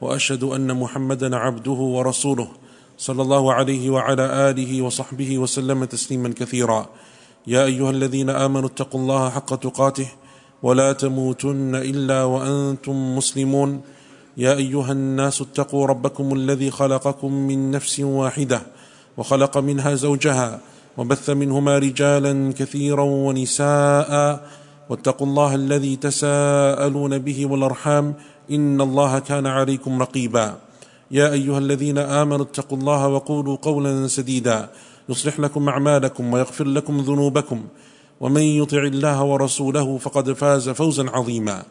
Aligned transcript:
وأشهد 0.00 0.44
أن 0.44 0.76
محمدا 0.76 1.36
عبده 1.36 1.72
ورسوله 1.72 2.48
صلى 2.98 3.22
الله 3.22 3.52
عليه 3.52 3.90
وعلى 3.90 4.50
آله 4.50 4.82
وصحبه 4.82 5.38
وسلم 5.38 5.84
تسليما 5.84 6.34
كثيرا. 6.36 6.86
يا 7.46 7.64
أيها 7.64 7.90
الذين 7.90 8.30
آمنوا 8.30 8.68
اتقوا 8.68 9.00
الله 9.00 9.30
حق 9.30 9.54
تقاته 9.54 10.08
ولا 10.62 10.92
تموتن 10.92 11.74
إلا 11.74 12.24
وأنتم 12.24 13.16
مسلمون. 13.16 13.80
يا 14.36 14.52
أيها 14.54 14.92
الناس 14.92 15.42
اتقوا 15.42 15.86
ربكم 15.86 16.34
الذي 16.34 16.70
خلقكم 16.70 17.32
من 17.32 17.70
نفس 17.70 18.00
واحدة 18.00 18.62
وخلق 19.16 19.58
منها 19.58 19.94
زوجها 19.94 20.60
وبث 20.96 21.30
منهما 21.30 21.78
رجالا 21.78 22.52
كثيرا 22.52 23.02
ونساء. 23.02 24.12
واتقوا 24.90 25.26
الله 25.26 25.54
الذي 25.54 25.96
تساءلون 25.96 27.18
به 27.18 27.46
والأرحام 27.46 28.14
إن 28.50 28.80
الله 28.80 29.18
كان 29.18 29.46
عليكم 29.46 30.02
رقيبا. 30.02 30.56
يا 31.10 31.32
أيها 31.32 31.58
الذين 31.58 31.98
آمنوا 31.98 32.44
اتقوا 32.44 32.78
الله 32.78 33.08
وقولوا 33.08 33.56
قولا 33.56 34.06
سديدا. 34.06 34.70
يصلح 35.08 35.40
لكم 35.40 35.68
أعمالكم 35.68 36.32
ويغفر 36.32 36.64
لكم 36.64 37.00
ذنوبكم. 37.00 37.64
ومن 38.20 38.42
يطع 38.42 38.78
الله 38.78 39.24
ورسوله 39.24 39.98
فقد 39.98 40.32
فاز 40.32 40.68
فوزا 40.68 41.10
عظيما. 41.10 41.62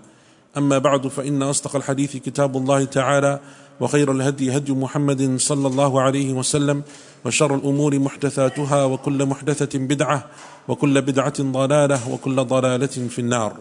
أما 0.58 0.78
بعد 0.78 1.08
فإن 1.08 1.44
أصدق 1.44 1.76
الحديث 1.76 2.18
كتاب 2.18 2.58
الله 2.58 2.84
تعالى 2.84 3.40
وخير 3.80 4.12
الهدي 4.12 4.58
هدي 4.58 4.72
محمد 4.72 5.36
صلى 5.40 5.68
الله 5.68 6.02
عليه 6.02 6.34
وسلم 6.34 6.84
وشر 7.26 7.56
الأمور 7.56 8.00
محدثاتها 8.00 8.86
وكل 8.86 9.26
محدثة 9.26 9.80
بدعة 9.80 10.26
وكل 10.68 11.02
بدعة 11.02 11.34
ضلالة 11.42 12.12
وكل 12.12 12.36
ضلالة 12.36 12.88
في 12.88 13.20
النار. 13.20 13.54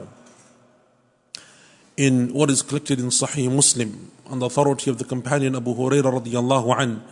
In 1.98 2.34
what 2.34 2.50
is 2.50 2.62
collected 2.62 3.00
in 3.00 3.08
Sahih 3.08 3.52
Muslim 3.54 4.12
on 4.28 4.40
the 4.40 4.46
authority 4.46 4.90
of 4.90 4.98
the 4.98 5.04
companion 5.04 5.56
Abu 5.56 5.76
Hurairah 5.76 6.24
radiallahu 6.24 6.80
an 6.80 7.04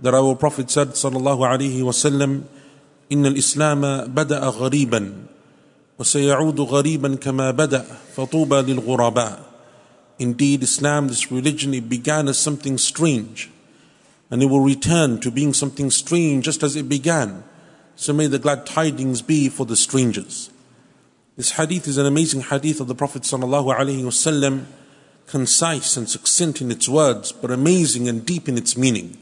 that 0.00 0.14
our 0.14 0.34
Prophet 0.34 0.70
said 0.70 0.88
sallallahu 0.88 1.46
alayhi 1.46 1.80
wasallam 1.80 2.44
إن 3.12 3.26
الإسلام 3.26 4.06
بدأ 4.16 4.40
غريبا 4.40 5.12
وسيعود 5.98 6.60
غريبا 6.60 7.14
كما 7.14 7.50
بدأ 7.50 7.84
فطوبى 8.16 8.62
للغرباء 8.72 9.44
Indeed, 10.16 10.62
Islam, 10.62 11.08
this 11.08 11.32
religion, 11.32 11.74
it 11.74 11.88
began 11.88 12.28
as 12.28 12.38
something 12.38 12.78
strange 12.78 13.50
and 14.30 14.42
it 14.42 14.46
will 14.46 14.60
return 14.60 15.18
to 15.20 15.30
being 15.30 15.52
something 15.52 15.90
strange 15.90 16.44
just 16.44 16.62
as 16.62 16.76
it 16.76 16.88
began. 16.88 17.42
So 17.96 18.12
may 18.12 18.28
the 18.28 18.38
glad 18.38 18.64
tidings 18.64 19.22
be 19.22 19.48
for 19.48 19.66
the 19.66 19.76
strangers. 19.76 20.50
This 21.39 21.51
hadith 21.51 21.87
is 21.87 21.97
an 21.97 22.05
amazing 22.05 22.41
hadith 22.41 22.81
of 22.81 22.89
the 22.89 22.95
Prophet 22.95 23.21
wasallam, 23.21 24.65
concise 25.25 25.95
and 25.95 26.09
succinct 26.09 26.59
in 26.59 26.69
its 26.69 26.89
words, 26.89 27.31
but 27.31 27.49
amazing 27.49 28.09
and 28.09 28.25
deep 28.25 28.49
in 28.49 28.57
its 28.57 28.75
meaning. 28.75 29.17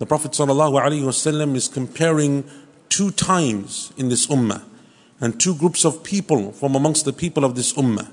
The 0.00 0.06
Prophet 0.06 0.32
wasallam 0.32 1.54
is 1.54 1.68
comparing 1.68 2.50
two 2.88 3.12
times 3.12 3.92
in 3.96 4.08
this 4.08 4.26
ummah 4.26 4.64
and 5.20 5.40
two 5.40 5.54
groups 5.54 5.84
of 5.84 6.02
people 6.02 6.50
from 6.50 6.74
amongst 6.74 7.04
the 7.04 7.12
people 7.12 7.44
of 7.44 7.54
this 7.54 7.74
ummah. 7.74 8.08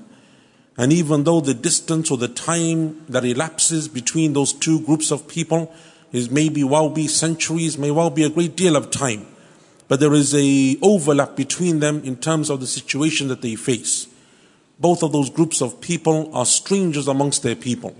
And 0.78 0.92
even 0.92 1.24
though 1.24 1.40
the 1.40 1.54
distance 1.54 2.12
or 2.12 2.16
the 2.16 2.28
time 2.28 3.04
that 3.08 3.24
elapses 3.24 3.88
between 3.88 4.34
those 4.34 4.52
two 4.52 4.78
groups 4.82 5.10
of 5.10 5.26
people 5.26 5.74
is 6.12 6.30
maybe 6.30 6.62
well 6.62 6.88
be 6.88 7.08
centuries, 7.08 7.78
may 7.78 7.90
well 7.90 8.10
be 8.10 8.22
a 8.22 8.30
great 8.30 8.54
deal 8.54 8.76
of 8.76 8.92
time, 8.92 9.26
but 9.88 10.00
there 10.00 10.14
is 10.14 10.34
a 10.34 10.78
overlap 10.82 11.36
between 11.36 11.80
them 11.80 12.02
in 12.04 12.16
terms 12.16 12.50
of 12.50 12.60
the 12.60 12.66
situation 12.66 13.28
that 13.28 13.42
they 13.42 13.54
face. 13.54 14.06
Both 14.80 15.02
of 15.02 15.12
those 15.12 15.30
groups 15.30 15.60
of 15.60 15.80
people 15.80 16.34
are 16.34 16.46
strangers 16.46 17.06
amongst 17.06 17.42
their 17.42 17.54
people. 17.54 17.94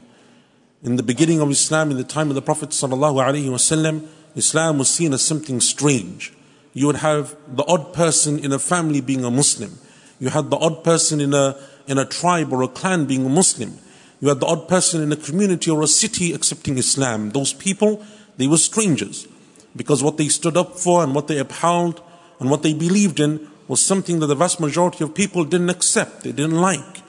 In 0.83 0.97
the 0.97 1.03
beginning 1.03 1.41
of 1.41 1.51
Islam, 1.51 1.91
in 1.91 1.97
the 1.97 2.05
time 2.05 2.29
of 2.29 2.35
the 2.35 2.43
Prophet 2.43 2.71
wasallam, 2.71 4.09
Islam 4.35 4.79
was 4.79 4.91
seen 4.91 5.13
as 5.13 5.23
something 5.23 5.61
strange. 5.61 6.33
You 6.73 6.87
would 6.87 6.97
have 6.97 7.37
the 7.49 7.65
odd 7.65 7.95
person 7.95 8.39
in 8.39 8.53
a 8.53 8.59
family 8.59 9.01
being 9.01 9.25
a 9.25 9.31
Muslim. 9.31 9.79
You 10.19 10.31
had 10.31 10.51
the 10.51 10.57
odd 10.57 10.83
person 10.83 11.21
in 11.21 11.33
a 11.33 11.57
in 11.87 11.99
a 11.99 12.05
tribe 12.05 12.53
or 12.53 12.63
a 12.63 12.69
clan 12.69 13.05
being 13.05 13.27
a 13.27 13.29
Muslim. 13.29 13.79
You 14.21 14.29
had 14.29 14.41
the 14.41 14.47
odd 14.47 14.69
person 14.69 15.03
in 15.03 15.13
a 15.13 15.17
community 15.17 15.71
or 15.71 15.83
a 15.83 15.87
city 15.87 16.33
accepting 16.33 16.79
Islam. 16.79 17.31
Those 17.31 17.53
people, 17.53 18.03
they 18.39 18.47
were 18.47 18.57
strangers 18.57 19.29
because 19.77 20.03
what 20.03 20.17
they 20.17 20.29
stood 20.29 20.57
up 20.57 20.79
for 20.79 21.03
and 21.03 21.15
what 21.15 21.29
they 21.29 21.39
upheld 21.39 22.01
and 22.41 22.51
what 22.51 22.63
they 22.63 22.75
believed 22.75 23.21
in 23.21 23.49
was 23.67 23.85
something 23.85 24.21
that 24.21 24.27
the 24.27 24.35
vast 24.35 24.61
majority 24.61 25.03
of 25.05 25.15
people 25.15 25.45
didn't 25.45 25.71
accept, 25.71 26.23
they 26.23 26.33
didn't 26.33 26.61
like. 26.61 27.03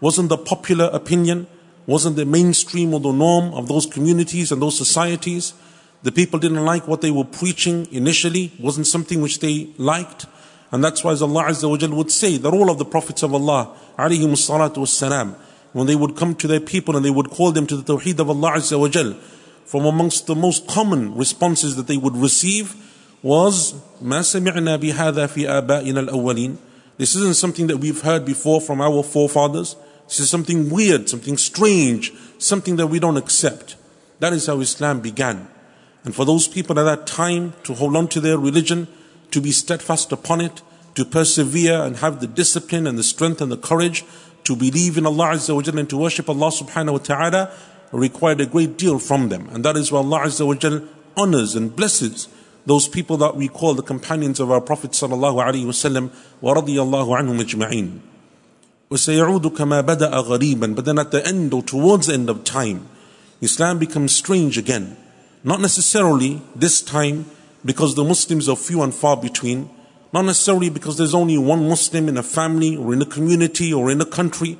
Wasn't 0.00 0.28
the 0.28 0.36
popular 0.36 0.90
opinion, 0.92 1.46
wasn't 1.86 2.16
the 2.16 2.26
mainstream 2.26 2.92
or 2.94 3.00
the 3.00 3.12
norm 3.12 3.54
of 3.54 3.68
those 3.68 3.86
communities 3.86 4.52
and 4.52 4.60
those 4.60 4.76
societies. 4.76 5.54
The 6.02 6.12
people 6.12 6.38
didn't 6.38 6.64
like 6.64 6.86
what 6.86 7.00
they 7.00 7.10
were 7.10 7.24
preaching 7.24 7.86
initially, 7.92 8.52
wasn't 8.58 8.86
something 8.86 9.20
which 9.20 9.40
they 9.40 9.70
liked. 9.78 10.26
And 10.70 10.82
that's 10.82 11.04
why 11.04 11.12
Allah 11.12 11.44
Azza 11.44 11.68
wa 11.68 11.96
would 11.96 12.10
say 12.10 12.38
that 12.38 12.52
all 12.52 12.70
of 12.70 12.78
the 12.78 12.84
prophets 12.84 13.22
of 13.22 13.34
Allah, 13.34 13.76
alayhim 13.98 14.32
salatu 14.32 14.78
wassalam, 14.78 15.34
when 15.72 15.86
they 15.86 15.94
would 15.96 16.16
come 16.16 16.34
to 16.36 16.46
their 16.46 16.60
people 16.60 16.96
and 16.96 17.04
they 17.04 17.10
would 17.10 17.30
call 17.30 17.52
them 17.52 17.66
to 17.66 17.76
the 17.76 17.94
tawheed 17.94 18.18
of 18.18 18.28
Allah 18.30 18.52
Azza 18.52 18.78
wa 18.78 18.88
from 19.65 19.85
amongst 19.85 20.27
the 20.27 20.35
most 20.35 20.67
common 20.67 21.15
responses 21.15 21.75
that 21.75 21.87
they 21.87 21.97
would 21.97 22.15
receive 22.15 22.75
was 23.21 23.75
ما 24.01 24.21
سمعنا 24.21 24.77
بهذا 24.77 25.27
في 25.27 25.47
آبائنا 25.47 25.99
الأولين 26.09 26.57
This 26.97 27.15
isn't 27.15 27.35
something 27.35 27.67
that 27.67 27.77
we've 27.77 28.01
heard 28.01 28.25
before 28.25 28.59
from 28.59 28.81
our 28.81 29.03
forefathers. 29.03 29.75
This 30.07 30.19
is 30.19 30.29
something 30.31 30.69
weird, 30.71 31.07
something 31.09 31.37
strange, 31.37 32.11
something 32.39 32.77
that 32.77 32.87
we 32.87 32.99
don't 32.99 33.17
accept. 33.17 33.75
That 34.19 34.33
is 34.33 34.47
how 34.47 34.61
Islam 34.61 35.01
began. 35.01 35.47
And 36.03 36.15
for 36.15 36.25
those 36.25 36.47
people 36.47 36.79
at 36.79 36.83
that 36.83 37.05
time 37.05 37.53
to 37.65 37.75
hold 37.75 37.95
on 37.95 38.07
to 38.09 38.19
their 38.19 38.37
religion, 38.39 38.87
to 39.29 39.41
be 39.41 39.51
steadfast 39.51 40.11
upon 40.11 40.41
it, 40.41 40.61
to 40.95 41.05
persevere 41.05 41.83
and 41.83 41.97
have 41.97 42.19
the 42.19 42.27
discipline 42.27 42.87
and 42.87 42.97
the 42.97 43.03
strength 43.03 43.41
and 43.41 43.51
the 43.51 43.57
courage 43.57 44.03
to 44.45 44.55
believe 44.55 44.97
in 44.97 45.05
Allah 45.05 45.33
Azza 45.33 45.53
wa 45.53 45.61
Jalla 45.61 45.81
and 45.81 45.89
to 45.89 45.97
worship 45.97 46.29
Allah 46.29 46.47
subhanahu 46.47 46.93
wa 46.93 46.97
ta'ala 46.97 47.51
required 47.91 48.41
a 48.41 48.45
great 48.45 48.77
deal 48.77 48.99
from 48.99 49.29
them. 49.29 49.49
And 49.49 49.63
that 49.65 49.77
is 49.77 49.91
why 49.91 49.99
Allah 49.99 50.21
Azza 50.21 50.45
wa 50.45 50.55
Jal 50.55 50.81
honors 51.15 51.55
and 51.55 51.75
blesses 51.75 52.27
those 52.65 52.87
people 52.87 53.17
that 53.17 53.35
we 53.35 53.47
call 53.47 53.73
the 53.73 53.81
companions 53.81 54.39
of 54.39 54.51
our 54.51 54.61
Prophet 54.61 54.91
sallallahu 54.91 55.43
alaihi 55.43 55.65
wasallam 55.65 56.11
wa 56.41 56.53
radiyallahu 56.53 57.17
anhum 57.17 57.41
ajma'in. 57.41 58.01
وسيعود 58.91 59.47
كما 59.47 59.81
بدأ 59.81 60.11
غريبا 60.11 60.75
but 60.75 60.85
then 60.85 60.97
at 60.97 61.11
the 61.11 61.25
end 61.27 61.53
or 61.53 61.61
towards 61.61 62.07
the 62.07 62.13
end 62.13 62.29
of 62.29 62.43
time 62.43 62.87
Islam 63.41 63.79
becomes 63.79 64.15
strange 64.15 64.57
again 64.57 64.95
not 65.43 65.59
necessarily 65.59 66.41
this 66.55 66.81
time 66.81 67.25
because 67.65 67.95
the 67.95 68.03
Muslims 68.03 68.47
are 68.47 68.55
few 68.55 68.81
and 68.81 68.93
far 68.95 69.17
between 69.17 69.69
not 70.13 70.23
necessarily 70.23 70.69
because 70.69 70.97
there's 70.97 71.13
only 71.13 71.37
one 71.37 71.67
Muslim 71.67 72.07
in 72.07 72.15
a 72.15 72.23
family 72.23 72.77
or 72.77 72.93
in 72.93 73.01
a 73.01 73.05
community 73.05 73.73
or 73.73 73.91
in 73.91 73.99
a 73.99 74.05
country 74.05 74.57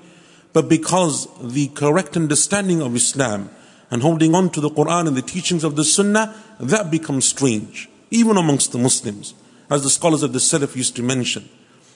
but 0.52 0.68
because 0.68 1.28
the 1.40 1.68
correct 1.68 2.16
understanding 2.16 2.82
of 2.82 2.94
Islam 2.94 3.50
and 3.90 4.02
holding 4.02 4.34
on 4.34 4.50
to 4.50 4.60
the 4.60 4.70
Quran 4.70 5.08
and 5.08 5.16
the 5.16 5.22
teachings 5.22 5.64
of 5.64 5.76
the 5.76 5.84
Sunnah, 5.84 6.34
that 6.60 6.90
becomes 6.90 7.26
strange, 7.26 7.88
even 8.10 8.36
amongst 8.36 8.72
the 8.72 8.78
Muslims, 8.78 9.34
as 9.70 9.82
the 9.82 9.90
scholars 9.90 10.22
of 10.22 10.32
the 10.32 10.38
Salaf 10.38 10.76
used 10.76 10.96
to 10.96 11.02
mention, 11.02 11.48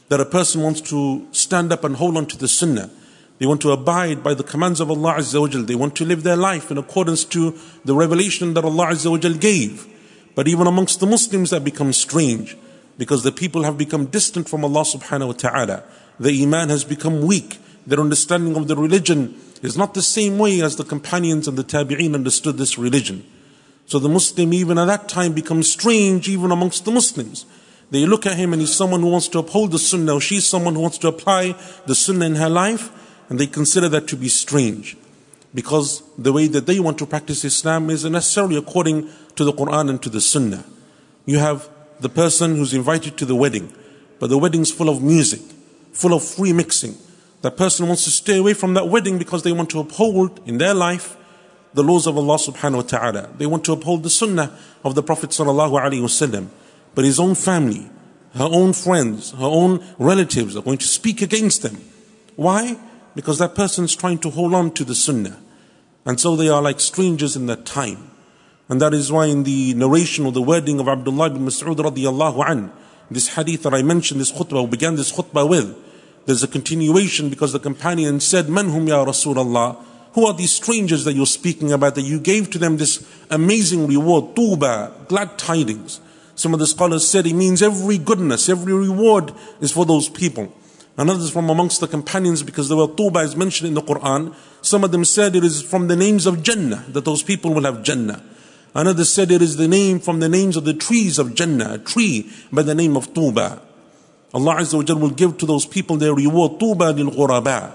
that 0.08 0.20
a 0.20 0.24
person 0.24 0.62
wants 0.62 0.80
to 0.80 1.26
stand 1.32 1.72
up 1.72 1.84
and 1.84 1.96
hold 1.96 2.16
on 2.16 2.26
to 2.26 2.38
the 2.38 2.48
Sunnah. 2.48 2.90
They 3.38 3.46
want 3.46 3.60
to 3.62 3.72
abide 3.72 4.22
by 4.22 4.32
the 4.32 4.44
commands 4.44 4.80
of 4.80 4.90
Allah 4.90 5.16
Azza 5.18 5.40
wa. 5.40 5.62
They 5.62 5.74
want 5.74 5.94
to 5.96 6.06
live 6.06 6.22
their 6.22 6.36
life 6.36 6.70
in 6.70 6.78
accordance 6.78 7.24
to 7.26 7.58
the 7.84 7.94
revelation 7.94 8.54
that 8.54 8.64
Allah 8.64 8.86
Azza 8.86 9.10
wa 9.10 9.38
gave. 9.38 9.86
But 10.34 10.48
even 10.48 10.66
amongst 10.66 11.00
the 11.00 11.06
Muslims, 11.06 11.50
that 11.50 11.64
becomes 11.64 11.98
strange 11.98 12.56
because 12.96 13.24
the 13.24 13.32
people 13.32 13.64
have 13.64 13.76
become 13.76 14.06
distant 14.06 14.48
from 14.48 14.64
Allah 14.64 14.82
subhanahu 14.82 15.26
wa 15.26 15.32
ta'ala. 15.32 15.84
The 16.18 16.42
Iman 16.42 16.70
has 16.70 16.84
become 16.84 17.20
weak 17.20 17.58
their 17.86 18.00
understanding 18.00 18.56
of 18.56 18.68
the 18.68 18.76
religion 18.76 19.40
is 19.62 19.76
not 19.76 19.94
the 19.94 20.02
same 20.02 20.38
way 20.38 20.60
as 20.60 20.76
the 20.76 20.84
companions 20.84 21.48
and 21.48 21.56
the 21.56 21.64
tabi'een 21.64 22.14
understood 22.14 22.58
this 22.58 22.76
religion. 22.78 23.24
So 23.86 23.98
the 23.98 24.08
Muslim 24.08 24.52
even 24.52 24.78
at 24.78 24.86
that 24.86 25.08
time 25.08 25.32
becomes 25.32 25.70
strange 25.70 26.28
even 26.28 26.50
amongst 26.50 26.84
the 26.84 26.90
Muslims. 26.90 27.46
They 27.90 28.04
look 28.04 28.26
at 28.26 28.36
him 28.36 28.52
and 28.52 28.60
he's 28.60 28.74
someone 28.74 29.00
who 29.00 29.10
wants 29.10 29.28
to 29.28 29.38
uphold 29.38 29.70
the 29.70 29.78
sunnah, 29.78 30.14
or 30.14 30.20
she's 30.20 30.46
someone 30.46 30.74
who 30.74 30.80
wants 30.80 30.98
to 30.98 31.08
apply 31.08 31.54
the 31.86 31.94
sunnah 31.94 32.26
in 32.26 32.34
her 32.34 32.48
life, 32.48 32.90
and 33.30 33.38
they 33.38 33.46
consider 33.46 33.88
that 33.88 34.08
to 34.08 34.16
be 34.16 34.28
strange. 34.28 34.96
because 35.56 36.02
the 36.18 36.34
way 36.34 36.46
that 36.46 36.66
they 36.66 36.78
want 36.78 36.98
to 36.98 37.06
practice 37.06 37.42
Islam 37.42 37.88
isn't 37.88 38.12
necessarily 38.12 38.56
according 38.56 39.08
to 39.36 39.42
the 39.42 39.54
Quran 39.54 39.88
and 39.88 40.02
to 40.02 40.10
the 40.10 40.20
Sunnah. 40.20 40.64
You 41.24 41.38
have 41.38 41.66
the 41.98 42.10
person 42.10 42.56
who's 42.56 42.74
invited 42.74 43.16
to 43.16 43.24
the 43.24 43.34
wedding, 43.34 43.72
but 44.20 44.28
the 44.28 44.36
wedding's 44.36 44.70
full 44.70 44.90
of 44.90 45.02
music, 45.02 45.40
full 45.92 46.12
of 46.12 46.22
free 46.22 46.52
mixing. 46.52 46.94
That 47.42 47.56
person 47.56 47.86
wants 47.86 48.04
to 48.04 48.10
stay 48.10 48.38
away 48.38 48.54
from 48.54 48.74
that 48.74 48.88
wedding 48.88 49.18
because 49.18 49.42
they 49.42 49.52
want 49.52 49.70
to 49.70 49.80
uphold 49.80 50.40
in 50.46 50.58
their 50.58 50.74
life 50.74 51.16
the 51.74 51.82
laws 51.82 52.06
of 52.06 52.16
Allah 52.16 52.36
subhanahu 52.36 52.76
wa 52.76 52.82
ta'ala. 52.82 53.30
They 53.36 53.46
want 53.46 53.64
to 53.66 53.72
uphold 53.72 54.02
the 54.02 54.10
sunnah 54.10 54.56
of 54.82 54.94
the 54.94 55.02
Prophet 55.02 55.30
sallallahu 55.30 55.78
alaihi 55.78 56.00
wasallam. 56.00 56.48
But 56.94 57.04
his 57.04 57.20
own 57.20 57.34
family, 57.34 57.90
her 58.32 58.48
own 58.50 58.72
friends, 58.72 59.32
her 59.32 59.44
own 59.44 59.84
relatives 59.98 60.56
are 60.56 60.62
going 60.62 60.78
to 60.78 60.86
speak 60.86 61.20
against 61.20 61.62
them. 61.62 61.76
Why? 62.34 62.78
Because 63.14 63.38
that 63.38 63.54
person 63.54 63.84
is 63.84 63.94
trying 63.94 64.18
to 64.18 64.30
hold 64.30 64.54
on 64.54 64.72
to 64.72 64.84
the 64.84 64.94
sunnah. 64.94 65.38
And 66.06 66.18
so 66.18 66.36
they 66.36 66.48
are 66.48 66.62
like 66.62 66.80
strangers 66.80 67.36
in 67.36 67.46
that 67.46 67.66
time. 67.66 68.10
And 68.68 68.80
that 68.80 68.94
is 68.94 69.12
why 69.12 69.26
in 69.26 69.42
the 69.44 69.74
narration 69.74 70.26
of 70.26 70.34
the 70.34 70.42
wording 70.42 70.80
of 70.80 70.88
Abdullah 70.88 71.26
ibn 71.26 71.44
Mas'ud 71.46 71.76
radiallahu 71.76 72.48
an, 72.48 72.72
this 73.10 73.34
hadith 73.34 73.62
that 73.62 73.74
I 73.74 73.82
mentioned, 73.82 74.20
this 74.20 74.32
khutbah, 74.32 74.68
began 74.68 74.96
this 74.96 75.12
khutbah 75.12 75.48
with, 75.48 75.76
there's 76.26 76.42
a 76.42 76.48
continuation 76.48 77.30
because 77.30 77.52
the 77.52 77.60
companion 77.60 78.20
said, 78.20 78.48
Man 78.48 78.70
hum 78.70 78.88
ya 78.88 79.04
Rasulullah? 79.04 79.82
Who 80.14 80.26
are 80.26 80.34
these 80.34 80.52
strangers 80.52 81.04
that 81.04 81.14
you're 81.14 81.26
speaking 81.26 81.72
about 81.72 81.94
that 81.94 82.02
you 82.02 82.18
gave 82.18 82.50
to 82.50 82.58
them 82.58 82.78
this 82.78 83.06
amazing 83.30 83.86
reward, 83.86 84.34
tuba, 84.34 84.92
glad 85.08 85.38
tidings? 85.38 86.00
Some 86.34 86.52
of 86.52 86.58
the 86.58 86.66
scholars 86.66 87.06
said 87.06 87.26
it 87.26 87.34
means 87.34 87.62
every 87.62 87.98
goodness, 87.98 88.48
every 88.48 88.72
reward 88.72 89.32
is 89.60 89.72
for 89.72 89.86
those 89.86 90.08
people. 90.08 90.52
And 90.98 91.10
others 91.10 91.30
from 91.30 91.50
amongst 91.50 91.80
the 91.80 91.86
companions, 91.86 92.42
because 92.42 92.68
the 92.68 92.76
word 92.76 92.96
tuba 92.96 93.20
is 93.20 93.36
mentioned 93.36 93.68
in 93.68 93.74
the 93.74 93.82
Quran, 93.82 94.34
some 94.62 94.82
of 94.82 94.90
them 94.90 95.04
said 95.04 95.36
it 95.36 95.44
is 95.44 95.62
from 95.62 95.88
the 95.88 95.96
names 95.96 96.26
of 96.26 96.42
Jannah, 96.42 96.84
that 96.88 97.04
those 97.04 97.22
people 97.22 97.52
will 97.52 97.64
have 97.64 97.82
Jannah. 97.82 98.22
Another 98.74 99.04
said 99.04 99.30
it 99.30 99.42
is 99.42 99.56
the 99.56 99.68
name 99.68 100.00
from 100.00 100.20
the 100.20 100.28
names 100.28 100.56
of 100.56 100.64
the 100.64 100.74
trees 100.74 101.18
of 101.18 101.34
Jannah, 101.34 101.74
a 101.74 101.78
tree 101.78 102.30
by 102.52 102.62
the 102.62 102.74
name 102.74 102.96
of 102.96 103.14
Tuba. 103.14 103.62
Allah 104.35 104.55
Azza 104.55 104.77
wa 104.77 104.95
will 104.95 105.09
give 105.09 105.37
to 105.39 105.45
those 105.45 105.65
people 105.65 105.97
their 105.97 106.13
reward, 106.13 106.59
Tuba 106.59 106.91
lil 106.91 107.11
ghuraba 107.11 107.73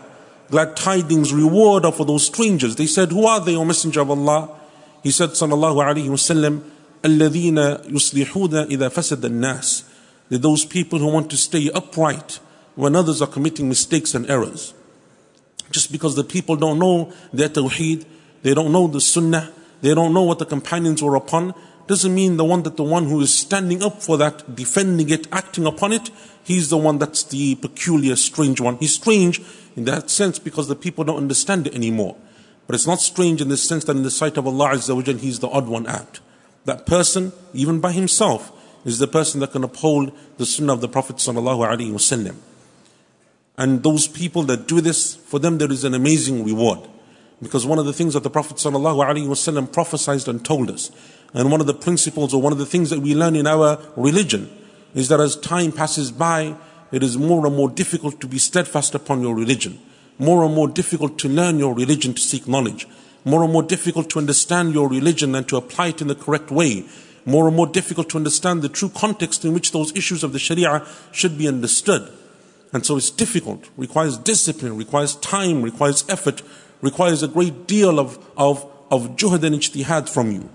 glad 0.51 0.77
tidings, 0.77 1.33
reward 1.33 1.85
are 1.85 1.93
for 1.93 2.05
those 2.05 2.27
strangers. 2.27 2.77
They 2.77 2.87
said, 2.87 3.11
Who 3.11 3.27
are 3.27 3.41
they, 3.41 3.57
O 3.57 3.65
Messenger 3.65 4.03
of 4.03 4.11
Allah? 4.11 4.51
He 5.03 5.11
said, 5.11 5.31
Sallallahu 5.31 5.85
Alaihi 5.85 6.09
Wasallam, 6.09 6.63
الَّذِينَ 7.03 7.87
يُصْلِحُونَ 7.87 8.69
إِذَا 8.69 8.91
فَسَدَ 8.91 9.21
النَّاسِ 9.21 9.85
They're 10.29 10.39
those 10.39 10.65
people 10.65 10.99
who 10.99 11.09
want 11.09 11.31
to 11.31 11.37
stay 11.37 11.71
upright 11.71 12.39
when 12.75 12.97
others 12.97 13.23
are 13.23 13.29
committing 13.29 13.69
mistakes 13.69 14.15
and 14.15 14.29
errors. 14.31 14.75
Just 15.71 15.91
because 15.93 16.15
the 16.15 16.25
people 16.25 16.57
don't 16.57 16.79
know 16.79 17.13
their 17.33 17.49
tawheed, 17.49 18.05
they 18.43 18.55
don't 18.55 18.73
know 18.73 18.87
the 18.87 19.01
sunnah, 19.01 19.53
they 19.81 19.95
don't 19.95 20.15
know 20.15 20.23
what 20.23 20.39
the 20.39 20.47
companions 20.47 21.03
were 21.03 21.17
upon, 21.17 21.55
doesn't 21.88 22.14
mean 22.14 22.38
the 22.38 22.46
one 22.46 22.64
that 22.64 22.78
the 22.78 22.84
one 22.84 23.06
who 23.06 23.22
is 23.22 23.34
standing 23.34 23.84
up 23.84 24.02
for 24.02 24.18
that, 24.18 24.56
defending 24.56 25.10
it, 25.10 25.28
acting 25.32 25.66
upon 25.66 25.94
it, 25.94 26.10
he's 26.44 26.70
the 26.70 26.78
one 26.78 26.98
that's 26.98 27.24
the 27.24 27.56
peculiar, 27.56 28.16
strange 28.16 28.60
one. 28.60 28.78
He's 28.78 28.96
strange 28.96 29.42
in 29.76 29.86
that 29.86 30.10
sense 30.10 30.40
because 30.40 30.68
the 30.68 30.76
people 30.76 31.04
don't 31.04 31.18
understand 31.18 31.68
it 31.68 31.76
anymore. 31.76 32.16
But 32.68 32.76
it's 32.76 32.88
not 32.88 33.02
strange 33.02 33.42
in 33.42 33.50
the 33.50 33.58
sense 33.58 33.84
that 33.86 33.96
in 33.96 34.04
the 34.04 34.12
sight 34.12 34.38
of 34.38 34.48
Allah 34.48 34.72
Azza 34.72 34.96
wa 34.96 35.02
He's 35.20 35.40
the 35.40 35.50
odd 35.50 35.68
one 35.68 35.88
out. 35.88 36.20
That 36.66 36.86
person, 36.86 37.34
even 37.54 37.80
by 37.80 37.92
himself, 37.92 38.52
is 38.86 39.00
the 39.00 39.08
person 39.08 39.40
that 39.42 39.52
can 39.52 39.64
uphold 39.64 40.12
the 40.38 40.46
sunnah 40.46 40.74
of 40.74 40.82
the 40.82 40.88
Prophet 40.88 41.18
Sallallahu 41.18 41.68
Alaihi 41.68 41.92
Wasallam. 41.92 42.36
And 43.58 43.84
those 43.84 44.08
people 44.08 44.44
that 44.44 44.68
do 44.68 44.82
this, 44.82 45.16
for 45.16 45.40
them 45.40 45.58
there 45.58 45.72
is 45.72 45.84
an 45.84 45.94
amazing 45.94 46.44
reward. 46.46 46.80
Because 47.42 47.66
one 47.66 47.80
of 47.80 47.86
the 47.86 47.94
things 47.94 48.14
that 48.14 48.24
the 48.24 48.30
Prophet 48.30 48.58
Wasallam 48.58 49.74
prophesied 49.74 50.28
and 50.28 50.46
told 50.46 50.70
us, 50.70 50.92
and 51.34 51.52
one 51.52 51.62
of 51.62 51.68
the 51.68 51.74
principles 51.74 52.34
or 52.34 52.42
one 52.42 52.52
of 52.52 52.60
the 52.60 52.66
things 52.66 52.90
that 52.90 53.00
we 53.00 53.16
learn 53.16 53.36
in 53.36 53.48
our 53.48 53.80
religion, 53.96 54.50
is 54.94 55.08
that 55.08 55.20
as 55.20 55.36
time 55.38 55.72
passes 55.72 56.12
by, 56.12 56.56
it 56.92 57.04
is 57.04 57.18
more 57.18 57.46
and 57.46 57.56
more 57.56 57.70
difficult 57.70 58.20
to 58.20 58.28
be 58.28 58.38
steadfast 58.38 58.94
upon 58.94 59.22
your 59.22 59.34
religion, 59.34 59.80
more 60.20 60.44
and 60.44 60.54
more 60.54 60.68
difficult 60.68 61.18
to 61.20 61.30
learn 61.30 61.58
your 61.58 61.74
religion 61.74 62.14
to 62.14 62.22
seek 62.22 62.48
knowledge, 62.48 62.88
more 63.24 63.44
and 63.44 63.54
more 63.54 63.64
difficult 63.64 64.10
to 64.10 64.20
understand 64.20 64.74
your 64.74 64.90
religion 64.90 65.34
and 65.36 65.48
to 65.48 65.56
apply 65.56 65.88
it 65.88 66.02
in 66.02 66.08
the 66.08 66.16
correct 66.16 66.52
way, 66.52 66.86
more 67.26 67.48
and 67.48 67.56
more 67.56 67.68
difficult 67.68 68.10
to 68.10 68.18
understand 68.18 68.62
the 68.62 68.70
true 68.70 68.90
context 68.90 69.46
in 69.46 69.54
which 69.54 69.72
those 69.72 69.96
issues 69.96 70.24
of 70.24 70.34
the 70.34 70.40
Sharia 70.40 70.86
should 71.12 71.38
be 71.38 71.48
understood. 71.48 72.12
And 72.74 72.86
so 72.86 72.98
it's 72.98 73.10
difficult, 73.10 73.70
requires 73.78 74.18
discipline, 74.18 74.78
requires 74.78 75.16
time, 75.16 75.62
requires 75.62 76.04
effort, 76.10 76.42
requires 76.82 77.22
a 77.22 77.28
great 77.28 77.68
deal 77.68 78.00
of, 78.00 78.18
of, 78.38 78.66
of 78.90 79.16
juhd 79.16 79.44
and 79.44 79.56
ijtihad 79.56 80.10
from 80.10 80.32
you. 80.32 80.50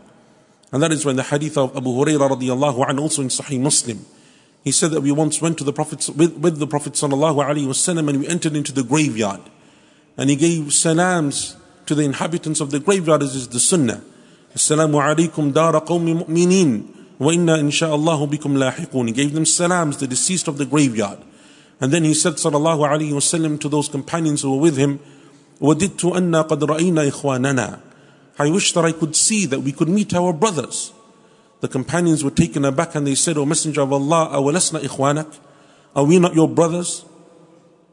And 0.72 0.82
that 0.82 0.92
is 0.92 1.04
when 1.04 1.18
the 1.18 1.24
hadith 1.24 1.58
of 1.58 1.76
Abu 1.76 1.90
Hurairah 1.90 2.30
radiallahu 2.30 2.88
anhu 2.88 3.00
also 3.00 3.22
in 3.22 3.28
Sahih 3.28 3.60
Muslim, 3.60 4.06
he 4.64 4.72
said 4.72 4.92
that 4.92 5.02
we 5.02 5.12
once 5.12 5.42
went 5.42 5.58
to 5.58 5.64
the 5.64 5.74
Prophet 5.74 6.08
with, 6.16 6.38
with 6.38 6.60
the 6.60 6.68
Prophet 6.68 6.94
sallallahu 6.94 7.44
alaihi 7.44 7.68
wasallam 7.68 8.10
and 8.10 8.20
we 8.20 8.28
entered 8.28 8.56
into 8.56 8.72
the 8.72 8.84
graveyard. 8.84 9.42
And 10.18 10.30
he 10.30 10.36
gave 10.36 10.72
salams 10.72 11.58
to 11.88 11.96
the 11.96 12.04
inhabitants 12.04 12.62
of 12.62 12.72
the 12.72 12.80
graveyard 12.80 13.24
as 13.24 13.36
is 13.36 13.48
the 13.50 13.60
sunnah. 13.60 14.02
Assalamu 14.56 15.02
alaikum 15.02 15.54
dara 15.54 15.82
qawmi 15.82 16.26
mu'minin 16.26 16.88
wa 17.18 17.32
inna 17.32 17.58
insha'Allahu 17.58 18.32
bikum 18.32 18.56
lahiqun. 18.56 19.08
He 19.08 19.14
gave 19.14 19.34
them 19.34 19.46
salams, 19.46 19.98
the 19.98 20.08
deceased 20.08 20.48
of 20.48 20.58
the 20.58 20.66
graveyard. 20.66 21.20
And 21.82 21.92
then 21.92 22.04
he 22.04 22.14
said 22.14 22.34
sallallahu 22.34 22.88
alaihi 22.88 23.12
wasallam 23.12 23.60
to 23.62 23.68
those 23.68 23.90
companions 23.90 24.44
who 24.44 24.56
were 24.56 24.62
with 24.62 24.78
him, 24.78 25.00
وَدِدْتُ 25.60 26.14
أَنَّا 26.14 26.48
قَدْ 26.48 26.60
رَأَيْنَا 26.60 27.10
إِخْوَانَنَا 27.10 27.85
I 28.39 28.51
wish 28.51 28.73
that 28.73 28.85
I 28.85 28.93
could 28.93 29.17
see 29.17 29.47
that 29.47 29.61
we 29.61 29.73
could 29.73 29.89
meet 29.89 30.15
our 30.15 30.33
brothers. 30.33 30.93
The 31.61 31.69
companions 31.69 32.23
were 32.23 32.31
taken 32.31 32.65
aback 32.65 32.95
and 32.95 33.07
they 33.07 33.15
said, 33.15 33.39
O 33.39 33.47
Messenger 33.47 33.83
of 33.83 33.93
Allah, 33.93 34.31
awalasna 34.35 34.81
ikhwanak? 34.81 35.39
Are 35.95 36.05
we 36.05 36.19
not 36.19 36.35
your 36.35 36.49
brothers 36.49 37.07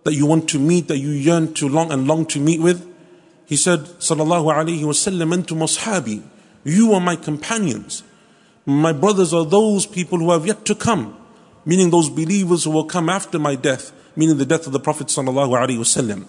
that 0.03 0.13
you 0.13 0.25
want 0.25 0.49
to 0.49 0.59
meet, 0.59 0.89
that 0.89 0.97
you 0.97 1.09
yearn 1.09 1.53
to 1.53 1.69
long 1.69 1.91
and 1.91 2.05
long 2.07 2.25
to 2.27 2.39
meet 2.39 2.59
with? 2.61 2.85
He 3.45 3.55
said, 3.55 3.79
Sallallahu 3.79 4.53
Alaihi 4.53 4.81
Wasallam, 4.81 5.33
antum 5.33 5.61
ashabi. 5.61 6.21
You 6.65 6.93
are 6.93 6.99
my 6.99 7.15
companions. 7.15 8.03
My 8.65 8.93
brothers 8.93 9.33
are 9.33 9.45
those 9.45 9.85
people 9.85 10.17
who 10.19 10.31
have 10.31 10.45
yet 10.45 10.65
to 10.65 10.75
come, 10.75 11.17
meaning 11.65 11.89
those 11.89 12.09
believers 12.09 12.63
who 12.65 12.71
will 12.71 12.85
come 12.85 13.09
after 13.09 13.39
my 13.39 13.55
death, 13.55 13.91
meaning 14.15 14.37
the 14.37 14.45
death 14.45 14.67
of 14.67 14.73
the 14.73 14.79
Prophet 14.79 15.07
Sallallahu 15.07 15.51
Alaihi 15.51 15.77
Wasallam. 15.77 16.25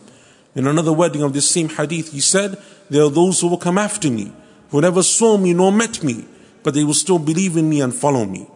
In 0.55 0.67
another 0.67 0.93
wording 0.93 1.23
of 1.23 1.33
this 1.33 1.51
same 1.51 1.69
hadith, 1.69 2.13
he 2.13 2.21
said, 2.21 2.57
There 2.89 3.03
are 3.03 3.11
those 3.11 3.41
who 3.41 3.49
will 3.49 3.59
come 3.59 3.79
after 3.79 4.11
me, 4.11 4.33
who 4.71 4.81
never 4.81 5.03
saw 5.03 5.37
me 5.37 5.53
nor 5.53 5.73
met 5.73 6.03
me, 6.05 6.27
but 6.63 6.75
they 6.75 6.85
will 6.85 6.95
still 6.95 7.19
believe 7.19 7.57
in 7.57 7.69
me 7.69 7.81
and 7.81 7.95
follow 7.95 8.25
me. 8.25 8.49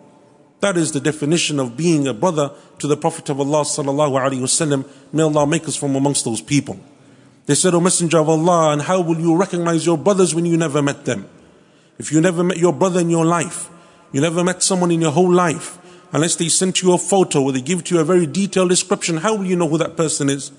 That 0.60 0.76
is 0.76 0.92
the 0.92 1.00
definition 1.00 1.60
of 1.60 1.76
being 1.76 2.06
a 2.06 2.14
brother 2.14 2.52
to 2.78 2.86
the 2.86 2.96
Prophet 2.96 3.28
of 3.28 3.40
Allah 3.40 3.62
sallallahu 3.62 4.18
alaihi 4.18 4.40
wasallam. 4.40 4.88
May 5.12 5.22
Allah 5.22 5.46
make 5.46 5.68
us 5.68 5.76
from 5.76 5.94
amongst 5.94 6.24
those 6.24 6.40
people. 6.40 6.78
They 7.46 7.54
said, 7.54 7.74
O 7.74 7.80
Messenger 7.80 8.18
of 8.18 8.28
Allah, 8.28 8.72
and 8.72 8.82
how 8.82 9.00
will 9.00 9.18
you 9.18 9.36
recognize 9.36 9.86
your 9.86 9.96
brothers 9.96 10.34
when 10.34 10.46
you 10.46 10.56
never 10.56 10.82
met 10.82 11.04
them? 11.04 11.28
If 11.98 12.12
you 12.12 12.20
never 12.20 12.44
met 12.44 12.58
your 12.58 12.72
brother 12.72 13.00
in 13.00 13.10
your 13.10 13.24
life, 13.24 13.70
you 14.12 14.20
never 14.20 14.44
met 14.44 14.62
someone 14.62 14.90
in 14.90 15.00
your 15.00 15.12
whole 15.12 15.32
life, 15.32 15.78
unless 16.12 16.36
they 16.36 16.48
sent 16.48 16.82
you 16.82 16.92
a 16.92 16.98
photo 16.98 17.42
or 17.42 17.52
they 17.52 17.60
give 17.60 17.84
to 17.84 17.94
you 17.94 18.00
a 18.00 18.04
very 18.04 18.26
detailed 18.26 18.68
description, 18.70 19.18
how 19.18 19.36
will 19.36 19.46
you 19.46 19.56
know 19.56 19.68
who 19.68 19.78
that 19.78 19.96
person 19.96 20.28
is? 20.28 20.52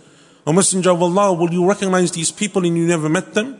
O 0.48 0.54
Messenger 0.54 0.92
of 0.92 1.04
Allah, 1.04 1.34
will 1.34 1.52
you 1.52 1.68
recognize 1.68 2.12
these 2.12 2.32
people 2.32 2.66
and 2.66 2.78
you 2.78 2.86
never 2.88 3.10
met 3.10 3.34
them? 3.34 3.60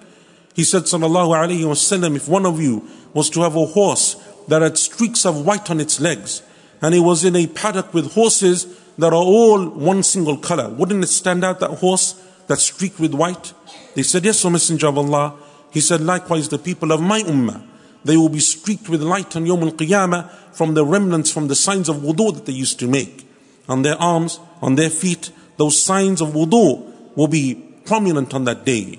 He 0.56 0.64
said, 0.64 0.84
Sallallahu 0.84 1.36
Alaihi 1.36 1.62
Wasallam, 1.62 2.16
if 2.16 2.28
one 2.28 2.46
of 2.46 2.60
you 2.60 2.88
was 3.14 3.30
to 3.32 3.42
have 3.42 3.56
a 3.56 3.66
horse 3.66 4.16
that 4.48 4.62
had 4.62 4.78
streaks 4.78 5.26
of 5.26 5.46
white 5.46 5.70
on 5.70 5.80
its 5.80 6.00
legs, 6.00 6.42
and 6.82 6.96
it 6.96 7.00
was 7.00 7.24
in 7.24 7.36
a 7.36 7.48
paddock 7.48 7.94
with 7.94 8.14
horses 8.14 8.66
that 8.98 9.14
are 9.14 9.16
all 9.16 9.70
one 9.70 10.04
single 10.04 10.38
color. 10.38 10.70
Wouldn't 10.70 11.04
it 11.04 11.08
stand 11.08 11.44
out 11.44 11.60
that 11.60 11.80
horse 11.80 12.22
that's 12.48 12.64
streaked 12.64 13.00
with 13.00 13.14
white? 13.14 13.54
They 13.96 14.04
said, 14.04 14.26
Yes, 14.26 14.44
O 14.46 14.50
Messenger 14.50 14.88
of 14.88 14.98
Allah. 14.98 15.36
He 15.72 15.82
said, 15.82 16.02
Likewise, 16.02 16.50
the 16.50 16.58
people 16.58 16.92
of 16.92 17.02
my 17.02 17.22
ummah, 17.22 17.64
they 18.04 18.18
will 18.18 18.30
be 18.30 18.40
streaked 18.40 18.90
with 18.90 19.02
light 19.02 19.36
on 19.36 19.46
Yawm 19.46 19.62
al 19.62 19.72
Qiyamah 19.72 20.30
from 20.54 20.74
the 20.74 20.86
remnants, 20.86 21.32
from 21.32 21.48
the 21.48 21.56
signs 21.56 21.90
of 21.90 21.98
wudu 21.98 22.34
that 22.34 22.46
they 22.46 22.54
used 22.54 22.80
to 22.80 22.88
make. 22.88 23.26
On 23.68 23.84
their 23.84 23.96
arms, 24.02 24.40
on 24.62 24.76
their 24.76 24.90
feet, 24.90 25.32
those 25.60 25.84
signs 25.84 26.22
of 26.22 26.30
wudu 26.30 27.16
will 27.18 27.28
be 27.28 27.54
prominent 27.84 28.34
on 28.34 28.46
that 28.46 28.66
day. 28.66 28.98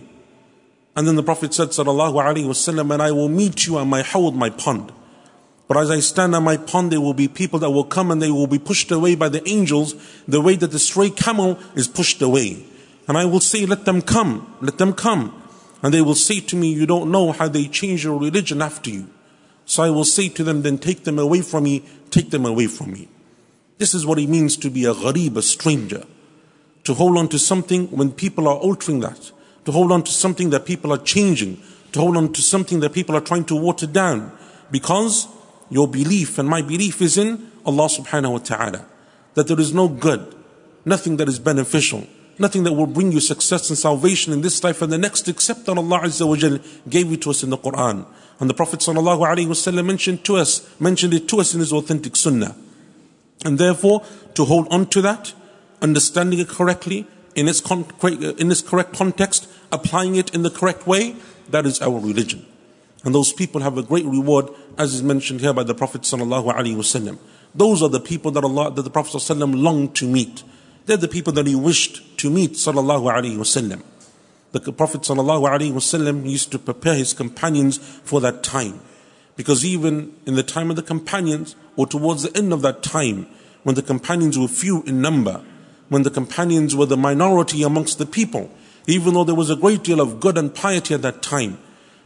And 0.94 1.08
then 1.08 1.16
the 1.16 1.22
Prophet 1.22 1.54
said, 1.54 1.68
Sallallahu 1.68 2.22
Alaihi 2.22 2.44
Wasallam, 2.44 2.92
and 2.92 3.02
I 3.02 3.12
will 3.12 3.30
meet 3.30 3.66
you 3.66 3.78
on 3.78 3.88
my 3.88 4.02
hawd, 4.02 4.34
my 4.34 4.50
pond. 4.50 4.92
But 5.68 5.78
as 5.78 5.90
I 5.90 6.00
stand 6.00 6.34
on 6.34 6.44
my 6.44 6.58
pond, 6.58 6.92
there 6.92 7.00
will 7.00 7.14
be 7.14 7.28
people 7.28 7.58
that 7.60 7.70
will 7.70 7.84
come 7.84 8.10
and 8.10 8.20
they 8.20 8.30
will 8.30 8.46
be 8.46 8.58
pushed 8.58 8.90
away 8.90 9.14
by 9.14 9.30
the 9.30 9.48
angels 9.48 9.94
the 10.28 10.42
way 10.42 10.54
that 10.56 10.70
the 10.70 10.78
stray 10.78 11.08
camel 11.08 11.58
is 11.76 11.88
pushed 11.88 12.20
away. 12.20 12.62
And 13.08 13.16
I 13.16 13.24
will 13.24 13.40
say, 13.40 13.64
let 13.64 13.86
them 13.86 14.02
come, 14.02 14.54
let 14.60 14.76
them 14.76 14.92
come. 14.92 15.42
And 15.82 15.94
they 15.94 16.02
will 16.02 16.14
say 16.14 16.40
to 16.40 16.56
me, 16.56 16.74
you 16.74 16.84
don't 16.84 17.10
know 17.10 17.32
how 17.32 17.48
they 17.48 17.68
change 17.68 18.04
your 18.04 18.18
religion 18.18 18.60
after 18.60 18.90
you. 18.90 19.08
So 19.64 19.82
I 19.82 19.88
will 19.88 20.04
say 20.04 20.28
to 20.28 20.44
them, 20.44 20.60
then 20.60 20.76
take 20.76 21.04
them 21.04 21.18
away 21.18 21.40
from 21.40 21.64
me, 21.64 21.86
take 22.10 22.28
them 22.28 22.44
away 22.44 22.66
from 22.66 22.92
me. 22.92 23.08
This 23.78 23.94
is 23.94 24.04
what 24.04 24.18
it 24.18 24.28
means 24.28 24.58
to 24.58 24.68
be 24.68 24.84
a 24.84 24.92
gharib, 24.92 25.36
a 25.36 25.42
stranger. 25.42 26.04
To 26.84 26.94
hold 26.94 27.18
on 27.18 27.28
to 27.28 27.38
something 27.38 27.88
when 27.90 28.12
people 28.12 28.48
are 28.48 28.56
altering 28.56 29.00
that 29.00 29.32
to 29.64 29.72
hold 29.72 29.92
on 29.92 30.02
to 30.02 30.12
something 30.12 30.50
that 30.50 30.64
people 30.64 30.92
are 30.92 30.98
changing, 30.98 31.60
to 31.92 32.00
hold 32.00 32.16
on 32.16 32.32
to 32.32 32.42
something 32.42 32.80
that 32.80 32.92
people 32.92 33.16
are 33.16 33.20
trying 33.20 33.44
to 33.44 33.56
water 33.56 33.86
down, 33.86 34.32
because 34.70 35.28
your 35.68 35.86
belief 35.86 36.38
and 36.38 36.48
my 36.48 36.62
belief 36.62 37.00
is 37.02 37.18
in 37.18 37.50
Allah 37.64 37.86
subhanahu 37.86 38.32
wa 38.32 38.38
ta'ala. 38.38 38.86
That 39.34 39.46
there 39.46 39.60
is 39.60 39.72
no 39.72 39.88
good, 39.88 40.34
nothing 40.84 41.16
that 41.18 41.28
is 41.28 41.38
beneficial, 41.38 42.06
nothing 42.38 42.64
that 42.64 42.72
will 42.72 42.86
bring 42.86 43.12
you 43.12 43.20
success 43.20 43.68
and 43.70 43.78
salvation 43.78 44.32
in 44.32 44.40
this 44.40 44.64
life 44.64 44.82
and 44.82 44.92
the 44.92 44.98
next 44.98 45.28
except 45.28 45.66
that 45.66 45.76
Allah 45.76 46.00
Azza 46.00 46.26
wa 46.26 46.36
Jal 46.36 46.58
gave 46.88 47.12
it 47.12 47.22
to 47.22 47.30
us 47.30 47.42
in 47.42 47.50
the 47.50 47.58
Quran. 47.58 48.06
And 48.40 48.48
the 48.48 48.54
Prophet 48.54 48.80
sallallahu 48.80 49.20
alaihi 49.20 49.46
wasallam 49.46 49.86
mentioned 49.86 50.24
to 50.24 50.36
us, 50.36 50.68
mentioned 50.80 51.14
it 51.14 51.28
to 51.28 51.40
us 51.40 51.54
in 51.54 51.60
his 51.60 51.72
authentic 51.72 52.16
sunnah. 52.16 52.56
And 53.44 53.58
therefore, 53.58 54.02
to 54.34 54.44
hold 54.44 54.66
on 54.72 54.86
to 54.90 55.02
that, 55.02 55.34
understanding 55.82 56.38
it 56.38 56.48
correctly, 56.48 57.06
in 57.34 57.48
its, 57.48 57.60
in 57.70 58.50
its 58.50 58.60
correct 58.60 58.94
context, 58.94 59.48
applying 59.72 60.16
it 60.16 60.34
in 60.34 60.42
the 60.42 60.50
correct 60.50 60.86
way, 60.86 61.16
that 61.48 61.66
is 61.66 61.80
our 61.80 61.98
religion. 61.98 62.44
And 63.04 63.14
those 63.14 63.32
people 63.32 63.62
have 63.62 63.78
a 63.78 63.82
great 63.82 64.04
reward, 64.04 64.50
as 64.76 64.94
is 64.94 65.02
mentioned 65.02 65.40
here 65.40 65.52
by 65.52 65.62
the 65.62 65.74
Prophet 65.74 66.02
wasallam. 66.02 67.18
Those 67.54 67.82
are 67.82 67.88
the 67.88 68.00
people 68.00 68.30
that 68.32 68.44
Allah, 68.44 68.70
that 68.72 68.82
the 68.82 68.90
Prophet 68.90 69.16
sallallahu 69.16 69.60
longed 69.60 69.96
to 69.96 70.06
meet. 70.06 70.42
They're 70.86 70.96
the 70.96 71.08
people 71.08 71.32
that 71.34 71.46
he 71.46 71.54
wished 71.54 72.18
to 72.18 72.30
meet 72.30 72.52
wasallam. 72.52 73.82
The 74.52 74.72
Prophet 74.72 75.00
wasallam 75.02 76.28
used 76.28 76.52
to 76.52 76.58
prepare 76.58 76.94
his 76.94 77.12
companions 77.14 77.78
for 77.78 78.20
that 78.20 78.42
time. 78.42 78.80
Because 79.36 79.64
even 79.64 80.14
in 80.26 80.34
the 80.34 80.42
time 80.42 80.68
of 80.68 80.76
the 80.76 80.82
companions, 80.82 81.56
or 81.76 81.86
towards 81.86 82.24
the 82.24 82.36
end 82.36 82.52
of 82.52 82.60
that 82.62 82.82
time, 82.82 83.26
when 83.62 83.74
the 83.74 83.82
companions 83.82 84.38
were 84.38 84.48
few 84.48 84.82
in 84.82 85.00
number, 85.00 85.42
when 85.90 86.04
the 86.04 86.10
companions 86.10 86.74
were 86.74 86.86
the 86.86 86.96
minority 86.96 87.62
amongst 87.62 87.98
the 87.98 88.06
people, 88.06 88.50
even 88.86 89.12
though 89.12 89.24
there 89.24 89.34
was 89.34 89.50
a 89.50 89.56
great 89.56 89.82
deal 89.82 90.00
of 90.00 90.20
good 90.20 90.38
and 90.38 90.54
piety 90.54 90.94
at 90.94 91.02
that 91.02 91.20
time, 91.20 91.58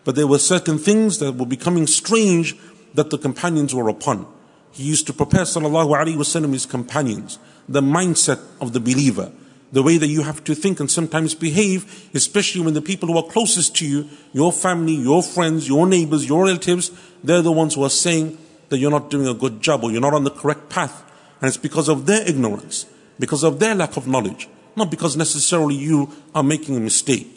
but 0.02 0.16
there 0.16 0.26
were 0.26 0.38
certain 0.38 0.78
things 0.78 1.18
that 1.20 1.36
were 1.36 1.46
becoming 1.46 1.86
strange 1.86 2.56
that 2.94 3.10
the 3.10 3.18
companions 3.18 3.74
were 3.74 3.88
upon. 3.88 4.26
He 4.72 4.82
used 4.82 5.06
to 5.06 5.12
prepare 5.12 5.42
sallallahu 5.42 5.94
alaihi 5.96 6.16
wasallam 6.16 6.52
his 6.52 6.66
companions, 6.66 7.38
the 7.68 7.80
mindset 7.80 8.40
of 8.60 8.72
the 8.72 8.80
believer, 8.80 9.30
the 9.70 9.82
way 9.82 9.98
that 9.98 10.06
you 10.06 10.22
have 10.22 10.42
to 10.44 10.54
think 10.54 10.80
and 10.80 10.90
sometimes 10.90 11.34
behave, 11.34 12.10
especially 12.14 12.62
when 12.62 12.74
the 12.74 12.82
people 12.82 13.08
who 13.08 13.18
are 13.18 13.30
closest 13.30 13.76
to 13.76 13.86
you, 13.86 14.08
your 14.32 14.52
family, 14.52 14.94
your 14.94 15.22
friends, 15.22 15.68
your 15.68 15.86
neighbors, 15.86 16.28
your 16.28 16.44
relatives, 16.44 16.90
they're 17.22 17.42
the 17.42 17.52
ones 17.52 17.74
who 17.74 17.82
are 17.82 17.90
saying 17.90 18.38
that 18.68 18.78
you're 18.78 18.90
not 18.90 19.10
doing 19.10 19.26
a 19.26 19.34
good 19.34 19.60
job 19.60 19.84
or 19.84 19.90
you're 19.90 20.00
not 20.00 20.14
on 20.14 20.24
the 20.24 20.30
correct 20.30 20.68
path. 20.68 21.02
And 21.40 21.48
it's 21.48 21.56
because 21.56 21.88
of 21.88 22.06
their 22.06 22.26
ignorance, 22.28 22.86
because 23.19 23.43
of 23.43 23.59
their 23.59 23.75
lack 23.75 23.97
of 23.97 24.07
knowledge, 24.07 24.47
not 24.75 24.89
because 24.89 25.17
necessarily 25.17 25.75
you 25.75 26.09
are 26.33 26.43
making 26.43 26.77
a 26.77 26.79
mistake. 26.79 27.27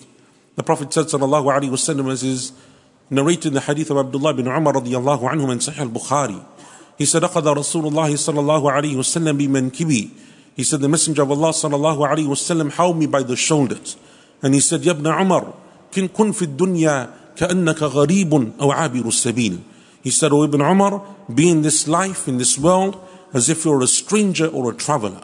The 0.56 0.62
Prophet 0.62 0.92
said, 0.92 1.06
sallallahu 1.06 1.46
alaihi 1.52 1.70
wasallam, 1.70 2.10
as 2.12 2.22
is 2.22 2.52
narrated 3.10 3.46
in 3.46 3.54
the 3.54 3.60
hadith 3.60 3.90
of 3.90 3.98
Abdullah 3.98 4.34
bin 4.34 4.46
Umar 4.46 4.74
radiallahu 4.74 5.30
anhu 5.30 5.50
in 5.50 5.58
Sahih 5.58 5.80
al-Bukhari. 5.80 6.44
He 6.98 7.06
said, 7.06 7.22
أخذ 7.22 7.44
رسول 7.56 7.86
الله 7.90 8.16
صلى 8.16 8.40
الله 8.40 8.72
عليه 8.72 8.96
وسلم 8.96 9.38
بمنكبي. 9.38 10.10
He 10.54 10.62
said, 10.62 10.80
the 10.80 10.88
Messenger 10.88 11.22
of 11.22 11.30
Allah 11.30 11.50
صلى 11.50 11.74
الله 11.74 12.08
عليه 12.08 12.26
وسلم 12.26 12.72
held 12.72 12.98
me 12.98 13.06
by 13.06 13.22
the 13.22 13.36
shoulders. 13.36 13.96
And 14.42 14.54
he 14.54 14.60
said, 14.60 14.82
يا 14.82 14.92
ابن 14.92 15.06
عمر 15.06 15.54
كن 15.92 16.08
كن 16.08 16.32
في 16.32 16.42
الدنيا 16.42 17.14
كأنك 17.36 17.82
غريب 17.82 18.52
أو 18.60 18.70
عابر 18.70 19.08
السبيل. 19.08 19.58
He 20.02 20.10
said, 20.10 20.32
O 20.32 20.42
Ibn 20.44 20.60
Umar, 20.60 21.02
be 21.32 21.48
in 21.48 21.62
this 21.62 21.86
life, 21.86 22.26
in 22.26 22.38
this 22.38 22.58
world, 22.58 23.00
as 23.32 23.48
if 23.48 23.64
you're 23.64 23.82
a 23.82 23.86
stranger 23.86 24.48
or 24.48 24.70
a 24.70 24.74
traveler. 24.74 25.22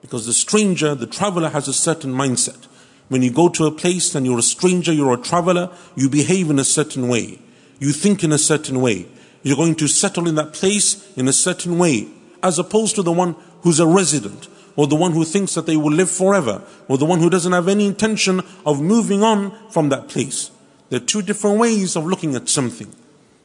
Because 0.00 0.26
the 0.26 0.32
stranger, 0.32 0.94
the 0.94 1.06
traveler 1.06 1.50
has 1.50 1.68
a 1.68 1.74
certain 1.74 2.12
mindset. 2.12 2.66
When 3.08 3.22
you 3.22 3.30
go 3.30 3.48
to 3.48 3.66
a 3.66 3.72
place 3.72 4.14
and 4.14 4.24
you're 4.24 4.38
a 4.38 4.42
stranger, 4.42 4.92
you're 4.92 5.14
a 5.14 5.20
traveler, 5.20 5.70
you 5.96 6.08
behave 6.08 6.48
in 6.48 6.58
a 6.58 6.64
certain 6.64 7.08
way. 7.08 7.40
You 7.78 7.92
think 7.92 8.22
in 8.22 8.32
a 8.32 8.38
certain 8.38 8.80
way. 8.80 9.06
You're 9.42 9.56
going 9.56 9.74
to 9.76 9.88
settle 9.88 10.28
in 10.28 10.36
that 10.36 10.52
place 10.52 11.12
in 11.16 11.26
a 11.26 11.32
certain 11.32 11.78
way, 11.78 12.08
as 12.42 12.58
opposed 12.58 12.94
to 12.96 13.02
the 13.02 13.12
one 13.12 13.34
who's 13.62 13.80
a 13.80 13.86
resident, 13.86 14.48
or 14.76 14.86
the 14.86 14.96
one 14.96 15.12
who 15.12 15.24
thinks 15.24 15.54
that 15.54 15.66
they 15.66 15.76
will 15.76 15.92
live 15.92 16.10
forever, 16.10 16.62
or 16.88 16.98
the 16.98 17.06
one 17.06 17.18
who 17.18 17.30
doesn't 17.30 17.52
have 17.52 17.68
any 17.68 17.86
intention 17.86 18.42
of 18.64 18.80
moving 18.80 19.22
on 19.22 19.52
from 19.70 19.88
that 19.88 20.08
place. 20.08 20.50
There 20.88 21.00
are 21.00 21.04
two 21.04 21.22
different 21.22 21.58
ways 21.58 21.96
of 21.96 22.06
looking 22.06 22.34
at 22.36 22.48
something. 22.48 22.94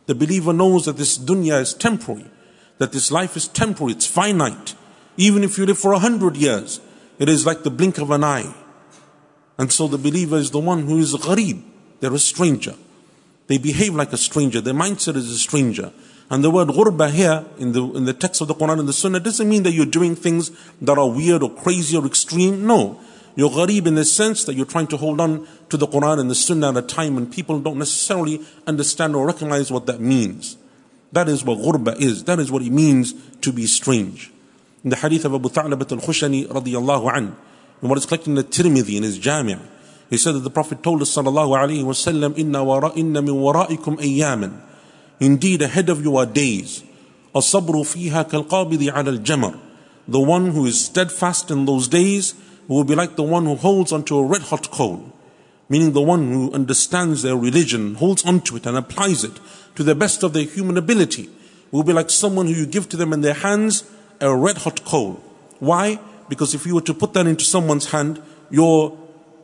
The 0.05 0.15
believer 0.15 0.53
knows 0.53 0.85
that 0.85 0.97
this 0.97 1.17
dunya 1.17 1.59
is 1.61 1.73
temporary, 1.73 2.25
that 2.77 2.91
this 2.91 3.11
life 3.11 3.35
is 3.35 3.47
temporary, 3.47 3.93
it's 3.93 4.05
finite. 4.05 4.74
Even 5.17 5.43
if 5.43 5.57
you 5.57 5.65
live 5.65 5.77
for 5.77 5.93
a 5.93 5.99
hundred 5.99 6.35
years, 6.35 6.81
it 7.19 7.29
is 7.29 7.45
like 7.45 7.63
the 7.63 7.71
blink 7.71 7.97
of 7.97 8.11
an 8.11 8.23
eye. 8.23 8.53
And 9.57 9.71
so 9.71 9.87
the 9.87 9.97
believer 9.97 10.37
is 10.37 10.51
the 10.51 10.59
one 10.59 10.85
who 10.85 10.99
is 10.99 11.13
gharib. 11.13 11.61
They're 11.99 12.13
a 12.13 12.19
stranger. 12.19 12.75
They 13.47 13.57
behave 13.57 13.95
like 13.95 14.11
a 14.11 14.17
stranger. 14.17 14.59
Their 14.59 14.73
mindset 14.73 15.15
is 15.15 15.31
a 15.31 15.37
stranger. 15.37 15.93
And 16.29 16.43
the 16.43 16.49
word 16.49 16.69
ghurba 16.69 17.11
here 17.11 17.45
in 17.57 17.71
the, 17.71 17.83
in 17.93 18.05
the 18.05 18.13
text 18.13 18.41
of 18.41 18.47
the 18.47 18.55
Quran 18.55 18.79
and 18.79 18.89
the 18.89 18.93
Sunnah 18.93 19.19
doesn't 19.19 19.47
mean 19.47 19.63
that 19.63 19.71
you're 19.71 19.85
doing 19.85 20.15
things 20.15 20.51
that 20.81 20.97
are 20.97 21.09
weird 21.09 21.43
or 21.43 21.51
crazy 21.51 21.95
or 21.95 22.05
extreme. 22.05 22.65
No. 22.65 22.99
You're 23.35 23.51
gharib 23.51 23.85
in 23.85 23.95
the 23.95 24.05
sense 24.05 24.43
that 24.45 24.55
you're 24.55 24.65
trying 24.65 24.87
to 24.87 24.97
hold 24.97 25.21
on 25.21 25.47
to 25.69 25.77
the 25.77 25.87
Quran 25.87 26.19
and 26.19 26.29
the 26.29 26.35
Sunnah 26.35 26.69
at 26.69 26.77
a 26.77 26.81
time 26.81 27.15
when 27.15 27.29
people 27.29 27.59
don't 27.59 27.77
necessarily 27.77 28.41
understand 28.65 29.15
or 29.15 29.25
recognize 29.25 29.71
what 29.71 29.85
that 29.85 30.01
means. 30.01 30.57
That 31.11 31.29
is 31.29 31.43
what 31.43 31.59
ghurba 31.59 31.99
is. 32.01 32.23
That 32.23 32.39
is 32.39 32.51
what 32.51 32.63
it 32.63 32.71
means 32.71 33.13
to 33.41 33.53
be 33.53 33.67
strange 33.67 34.31
in 34.85 34.91
the 34.91 34.95
hadith 34.95 35.25
of 35.25 35.33
Abu 35.33 35.49
Tha'labat 35.49 35.91
al-Khushani 35.91 36.47
radiyallahu 36.47 37.17
an, 37.17 37.35
and 37.81 37.89
what 37.89 37.97
is 37.97 38.05
collected 38.05 38.29
in 38.29 38.35
the 38.35 38.43
Tirmidhi 38.43 38.97
in 38.97 39.03
his 39.03 39.17
Jami', 39.17 39.57
he 40.11 40.17
said 40.17 40.35
that 40.35 40.41
the 40.41 40.51
Prophet 40.51 40.83
told 40.83 41.01
us 41.01 41.13
sallallahu 41.13 41.57
alayhi 41.57 41.83
wasallam, 41.83 42.37
inna, 42.37 42.59
wara, 42.59 42.95
inna 42.95 43.19
min 43.23 43.33
waraikum 43.33 43.97
ayyaman. 43.97 44.61
Indeed, 45.19 45.63
ahead 45.63 45.89
of 45.89 46.03
you 46.03 46.15
are 46.17 46.27
days. 46.27 46.83
Asabru 47.33 47.81
fiha 47.81 48.29
kalqabidi 48.29 48.89
ala 48.89 49.11
al-jamar. 49.11 49.59
The 50.07 50.19
one 50.19 50.51
who 50.51 50.67
is 50.67 50.85
steadfast 50.85 51.49
in 51.49 51.65
those 51.65 51.87
days 51.87 52.35
will 52.67 52.83
be 52.83 52.93
like 52.93 53.15
the 53.15 53.23
one 53.23 53.45
who 53.45 53.55
holds 53.55 53.91
onto 53.91 54.15
a 54.19 54.23
red 54.23 54.43
hot 54.43 54.69
coal. 54.69 55.11
Meaning 55.67 55.93
the 55.93 56.01
one 56.01 56.31
who 56.31 56.53
understands 56.53 57.23
their 57.23 57.35
religion, 57.35 57.95
holds 57.95 58.23
onto 58.23 58.55
it 58.55 58.67
and 58.67 58.77
applies 58.77 59.23
it 59.23 59.39
to 59.73 59.81
the 59.81 59.95
best 59.95 60.21
of 60.21 60.33
their 60.33 60.43
human 60.43 60.77
ability. 60.77 61.27
Will 61.71 61.81
be 61.81 61.91
like 61.91 62.11
someone 62.11 62.45
who 62.45 62.53
you 62.53 62.67
give 62.67 62.87
to 62.89 62.97
them 62.97 63.13
in 63.13 63.21
their 63.21 63.33
hands 63.33 63.83
a 64.21 64.35
red 64.35 64.57
hot 64.59 64.83
coal. 64.85 65.21
Why? 65.59 65.99
Because 66.29 66.53
if 66.53 66.65
you 66.65 66.75
were 66.75 66.81
to 66.81 66.93
put 66.93 67.13
that 67.13 67.27
into 67.27 67.43
someone's 67.43 67.91
hand, 67.91 68.21
your, 68.49 68.97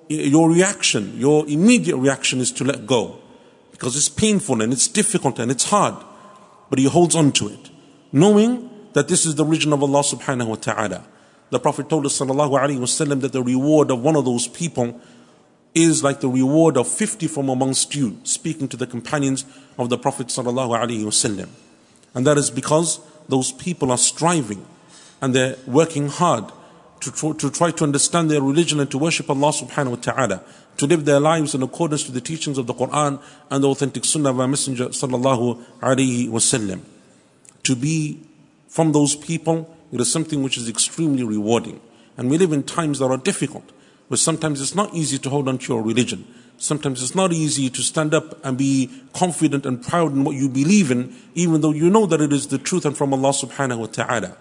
your 0.10 0.50
reaction, 0.50 1.18
your 1.18 1.48
immediate 1.48 1.98
reaction 1.98 2.40
is 2.40 2.52
to 2.54 2.64
let 2.64 2.86
go. 2.86 3.20
Because 3.72 3.96
it's 3.96 4.10
painful 4.10 4.62
and 4.62 4.72
it's 4.74 4.88
difficult 4.88 5.40
and 5.40 5.52
it's 5.52 5.66
hard. 5.70 5.96
But 6.70 6.80
he 6.80 6.86
holds 6.86 7.16
on 7.16 7.32
to 7.34 7.50
it. 7.50 7.70
Knowing 8.12 8.70
that 8.94 9.08
this 9.08 9.26
is 9.26 9.36
the 9.36 9.46
religion 9.46 9.74
of 9.74 9.82
Allah 9.84 10.02
subhanahu 10.02 10.48
wa 10.48 10.56
ta'ala. 10.56 11.08
The 11.50 11.60
Prophet 11.60 11.90
told 11.90 12.06
us 12.06 12.20
sallallahu 12.20 12.52
alayhi 12.52 12.80
wasallam 12.80 13.22
that 13.22 13.34
the 13.34 13.44
reward 13.44 13.92
of 13.92 14.02
one 14.02 14.16
of 14.16 14.26
those 14.26 14.48
people 14.48 15.00
is 15.74 16.04
like 16.04 16.20
the 16.20 16.30
reward 16.30 16.78
of 16.78 16.88
50 16.88 17.28
from 17.28 17.50
amongst 17.50 17.96
you, 17.96 18.20
speaking 18.24 18.68
to 18.70 18.78
the 18.78 18.88
companions 18.88 19.46
of 19.78 19.90
the 19.90 19.98
Prophet 19.98 20.28
sallallahu 20.28 20.78
alayhi 20.78 21.04
wasallam. 21.04 21.50
And 22.14 22.28
that 22.28 22.38
is 22.38 22.50
because 22.50 23.00
those 23.32 23.52
people 23.52 23.92
are 23.92 23.98
striving 23.98 24.66
and 25.22 25.34
they're 25.34 25.56
working 25.66 26.08
hard 26.10 26.52
to, 27.00 27.34
to 27.34 27.50
try 27.50 27.72
to 27.72 27.84
understand 27.84 28.30
their 28.30 28.42
religion 28.42 28.80
and 28.80 28.92
to 28.92 28.98
worship 28.98 29.30
Allah 29.30 29.52
subhanahu 29.52 29.90
wa 29.90 29.96
ta'ala, 29.96 30.44
to 30.78 30.86
live 30.86 31.06
their 31.06 31.20
lives 31.20 31.56
in 31.56 31.64
accordance 31.64 32.04
to 32.04 32.12
the 32.12 32.22
teachings 32.22 32.58
of 32.58 32.68
the 32.68 32.74
Quran 32.74 33.22
and 33.50 33.64
the 33.64 33.70
authentic 33.70 34.06
sunnah 34.06 34.30
of 34.30 34.40
our 34.40 34.48
Messenger 34.48 34.90
sallallahu 34.90 35.64
alayhi 35.80 36.28
wasallam. 36.28 36.82
To 37.64 37.76
be 37.76 38.20
from 38.68 38.92
those 38.92 39.16
people, 39.16 39.76
it 39.92 40.00
is 40.00 40.12
something 40.12 40.44
which 40.44 40.58
is 40.58 40.70
extremely 40.70 41.24
rewarding. 41.24 41.80
And 42.18 42.30
we 42.30 42.38
live 42.38 42.52
in 42.52 42.64
times 42.64 43.00
that 43.00 43.06
are 43.06 43.18
difficult, 43.18 43.72
where 44.10 44.18
sometimes 44.18 44.62
it's 44.62 44.76
not 44.76 44.94
easy 44.94 45.18
to 45.20 45.30
hold 45.30 45.48
on 45.48 45.58
to 45.58 45.74
your 45.74 45.82
religion. 45.82 46.28
Sometimes 46.62 47.02
it's 47.02 47.16
not 47.16 47.34
easy 47.34 47.72
to 47.72 47.82
stand 47.82 48.14
up 48.14 48.38
and 48.46 48.56
be 48.56 48.92
confident 49.14 49.66
and 49.66 49.82
proud 49.82 50.14
in 50.14 50.24
what 50.24 50.36
you 50.36 50.48
believe 50.48 50.92
in, 50.92 51.12
even 51.34 51.62
though 51.62 51.72
you 51.72 51.90
know 51.90 52.06
that 52.06 52.22
it 52.22 52.32
is 52.32 52.50
the 52.50 52.60
truth 52.60 52.86
and 52.86 52.96
from 52.96 53.16
Allah 53.16 53.32
subhanahu 53.32 53.80
wa 53.80 53.86
ta'ala. 53.88 54.38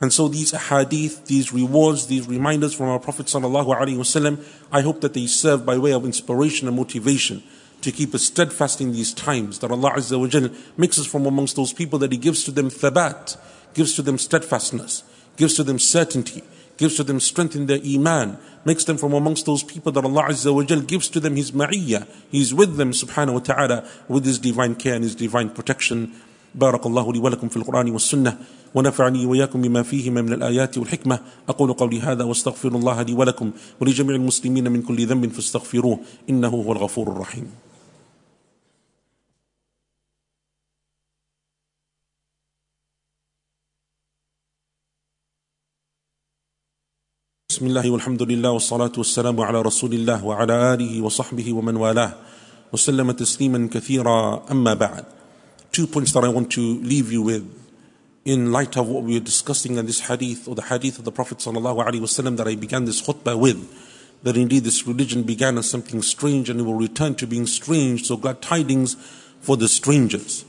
And 0.00 0.12
so 0.12 0.28
these 0.28 0.52
hadith, 0.52 1.26
these 1.26 1.52
rewards, 1.52 2.06
these 2.06 2.28
reminders 2.28 2.74
from 2.74 2.86
our 2.86 3.00
Prophet 3.00 3.26
sallallahu 3.26 3.76
alaihi 3.76 3.96
wasallam, 3.96 4.40
I 4.70 4.82
hope 4.82 5.00
that 5.00 5.14
they 5.14 5.26
serve 5.26 5.66
by 5.66 5.76
way 5.78 5.92
of 5.92 6.04
inspiration 6.04 6.68
and 6.68 6.76
motivation 6.76 7.42
to 7.80 7.90
keep 7.90 8.14
us 8.14 8.22
steadfast 8.22 8.80
in 8.80 8.92
these 8.92 9.12
times. 9.12 9.58
That 9.58 9.72
Allah 9.72 9.94
Azza 9.96 10.16
wa 10.16 10.28
Jal 10.28 10.50
makes 10.76 10.96
us 11.00 11.06
from 11.06 11.26
amongst 11.26 11.56
those 11.56 11.72
people 11.72 11.98
that 11.98 12.12
He 12.12 12.18
gives 12.18 12.44
to 12.44 12.52
them 12.52 12.70
thabat, 12.70 13.36
gives 13.74 13.94
to 13.94 14.02
them 14.02 14.16
steadfastness, 14.16 15.02
gives 15.36 15.54
to 15.54 15.64
them 15.64 15.80
certainty, 15.80 16.44
gives 16.77 16.95
to 16.95 17.03
them 17.03 17.19
strength 17.19 17.55
in 17.55 17.65
their 17.67 17.79
iman, 17.85 18.37
makes 18.65 18.83
them 18.83 18.97
from 18.97 19.13
amongst 19.13 19.45
those 19.45 19.63
people 19.63 19.91
that 19.91 20.03
Allah 20.03 20.23
Azza 20.29 20.53
wa 20.53 20.63
Jal 20.63 20.81
gives 20.81 21.09
to 21.09 21.19
them 21.19 21.35
His 21.35 21.51
ma'iyyah. 21.51 22.07
He's 22.31 22.53
with 22.53 22.77
them 22.77 22.91
subhanahu 22.91 23.33
wa 23.33 23.39
ta'ala 23.39 23.87
with 24.07 24.25
His 24.25 24.39
divine 24.39 24.75
care 24.75 24.95
and 24.95 25.03
His 25.03 25.15
divine 25.15 25.49
protection. 25.49 26.13
بارك 26.55 26.85
الله 26.85 27.13
لي 27.13 27.19
ولكم 27.19 27.49
في 27.49 27.57
القرآن 27.57 27.91
والسنة 27.91 28.37
ونفعني 28.75 29.25
وإياكم 29.25 29.61
بما 29.61 29.83
فيهما 29.83 30.21
من 30.21 30.33
الآيات 30.33 30.77
والحكمة 30.77 31.19
أقول 31.49 31.73
قولي 31.73 31.99
هذا 31.99 32.23
واستغفر 32.23 32.69
الله 32.69 33.01
لي 33.01 33.13
ولكم 33.13 33.51
ولجميع 33.81 34.15
المسلمين 34.15 34.71
من 34.71 34.81
كل 34.81 35.07
ذنب 35.07 35.31
فاستغفروه 35.31 35.99
إنه 36.29 36.47
هو 36.47 36.71
الغفور 36.71 37.11
الرحيم 37.11 37.47
بسم 47.57 47.67
الله 47.67 47.89
والحمد 47.89 48.21
لله 48.23 48.51
والصلاة 48.51 48.91
والسلام 48.97 49.41
على 49.41 49.61
رسول 49.61 49.93
الله 49.93 50.25
وعلى 50.25 50.73
آله 50.73 51.01
وصحبه 51.01 51.53
ومن 51.53 51.75
والاه 51.75 52.13
وسلم 52.73 53.11
تسليما 53.11 53.69
كثيرا 53.69 54.49
أما 54.51 54.73
بعد 54.73 55.05
Two 55.71 55.85
points 55.85 56.11
that 56.13 56.23
I 56.23 56.29
want 56.29 56.49
to 56.53 56.61
leave 56.81 57.11
you 57.11 57.21
with 57.21 57.45
in 58.25 58.51
light 58.51 58.75
of 58.75 58.89
what 58.89 59.03
we 59.03 59.13
were 59.13 59.23
discussing 59.23 59.77
in 59.77 59.85
this 59.85 59.99
hadith 59.99 60.47
or 60.47 60.55
the 60.55 60.63
hadith 60.63 60.97
of 60.97 61.05
the 61.05 61.11
Prophet 61.11 61.37
sallallahu 61.37 61.85
alaihi 61.85 62.01
wasallam 62.01 62.37
that 62.37 62.47
I 62.47 62.55
began 62.55 62.85
this 62.85 62.99
khutbah 63.03 63.37
with 63.39 63.61
that 64.23 64.35
indeed 64.35 64.63
this 64.63 64.87
religion 64.87 65.21
began 65.21 65.59
as 65.59 65.69
something 65.69 66.01
strange 66.01 66.49
and 66.49 66.59
it 66.59 66.63
will 66.63 66.73
return 66.73 67.13
to 67.13 67.27
being 67.27 67.45
strange 67.45 68.05
so 68.07 68.17
glad 68.17 68.41
tidings 68.41 68.95
for 69.41 69.57
the 69.57 69.67
strangers 69.67 70.43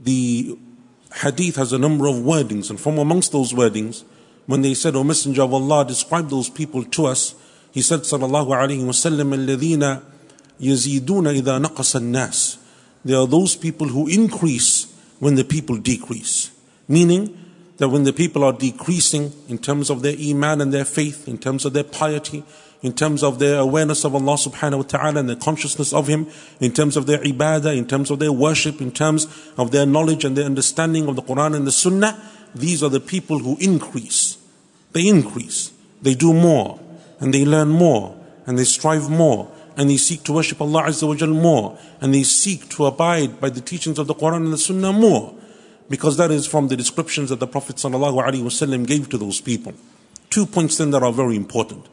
the 0.00 0.58
hadith 1.22 1.54
has 1.54 1.72
a 1.72 1.78
number 1.78 2.08
of 2.08 2.16
wordings 2.16 2.70
and 2.70 2.80
from 2.80 2.98
amongst 2.98 3.30
those 3.30 3.52
wordings 3.52 4.02
when 4.48 4.62
they 4.62 4.74
said, 4.74 4.94
O 4.94 5.04
Messenger 5.04 5.42
of 5.42 5.54
Allah, 5.54 5.84
describe 5.86 6.28
those 6.28 6.50
people 6.50 6.84
to 6.84 7.06
us, 7.06 7.34
he 7.72 7.82
said, 7.82 8.00
Sallallahu 8.00 8.48
Alaihi 8.48 8.84
Wasallam, 8.84 9.34
الَّذِينَ 9.34 10.02
يَزِيدُونَ 10.60 11.40
إِذَا 11.40 11.64
نَقَصَ 11.64 12.00
النَّاسِ 12.00 12.58
They 13.04 13.14
are 13.14 13.26
those 13.26 13.56
people 13.56 13.88
who 13.88 14.06
increase 14.08 14.92
when 15.18 15.34
the 15.34 15.44
people 15.44 15.78
decrease. 15.78 16.50
Meaning 16.86 17.38
that 17.78 17.88
when 17.88 18.04
the 18.04 18.12
people 18.12 18.44
are 18.44 18.52
decreasing 18.52 19.32
in 19.48 19.58
terms 19.58 19.90
of 19.90 20.02
their 20.02 20.14
iman 20.18 20.60
and 20.60 20.72
their 20.72 20.84
faith, 20.84 21.26
in 21.26 21.38
terms 21.38 21.64
of 21.64 21.72
their 21.72 21.84
piety, 21.84 22.44
in 22.82 22.92
terms 22.92 23.22
of 23.22 23.38
their 23.38 23.58
awareness 23.58 24.04
of 24.04 24.14
Allah 24.14 24.34
subhanahu 24.34 24.76
wa 24.76 24.82
ta'ala 24.82 25.20
and 25.20 25.28
their 25.28 25.36
consciousness 25.36 25.92
of 25.92 26.06
Him, 26.06 26.28
in 26.60 26.70
terms 26.70 26.96
of 26.96 27.06
their 27.06 27.18
ibadah, 27.18 27.76
in 27.76 27.88
terms 27.88 28.10
of 28.10 28.18
their 28.18 28.30
worship, 28.30 28.80
in 28.80 28.92
terms 28.92 29.26
of 29.56 29.70
their 29.70 29.86
knowledge 29.86 30.24
and 30.24 30.36
their 30.36 30.44
understanding 30.44 31.08
of 31.08 31.16
the 31.16 31.22
Quran 31.22 31.56
and 31.56 31.66
the 31.66 31.72
Sunnah, 31.72 32.20
these 32.54 32.82
are 32.82 32.90
the 32.90 33.00
people 33.00 33.38
who 33.38 33.56
increase. 33.58 34.36
They 34.91 35.07
increase, 35.07 35.71
they 36.01 36.15
do 36.15 36.33
more, 36.33 36.79
and 37.19 37.33
they 37.33 37.45
learn 37.45 37.69
more, 37.69 38.15
and 38.45 38.57
they 38.57 38.63
strive 38.63 39.09
more, 39.09 39.51
and 39.77 39.89
they 39.89 39.97
seek 39.97 40.23
to 40.23 40.33
worship 40.33 40.61
Allah 40.61 40.83
Azza 40.83 41.07
wa 41.07 41.15
Jal 41.15 41.29
more, 41.29 41.77
and 42.01 42.13
they 42.13 42.23
seek 42.23 42.69
to 42.69 42.85
abide 42.85 43.39
by 43.39 43.49
the 43.49 43.61
teachings 43.61 43.99
of 43.99 44.07
the 44.07 44.15
Quran 44.15 44.37
and 44.37 44.53
the 44.53 44.57
Sunnah 44.57 44.93
more, 44.93 45.35
because 45.89 46.17
that 46.17 46.31
is 46.31 46.47
from 46.47 46.67
the 46.67 46.75
descriptions 46.75 47.29
that 47.29 47.39
the 47.39 47.47
Prophet 47.47 47.77
gave 48.87 49.09
to 49.09 49.17
those 49.17 49.41
people. 49.41 49.73
Two 50.29 50.45
points 50.45 50.77
then 50.77 50.91
that 50.91 51.03
are 51.03 51.13
very 51.13 51.35
important. 51.35 51.87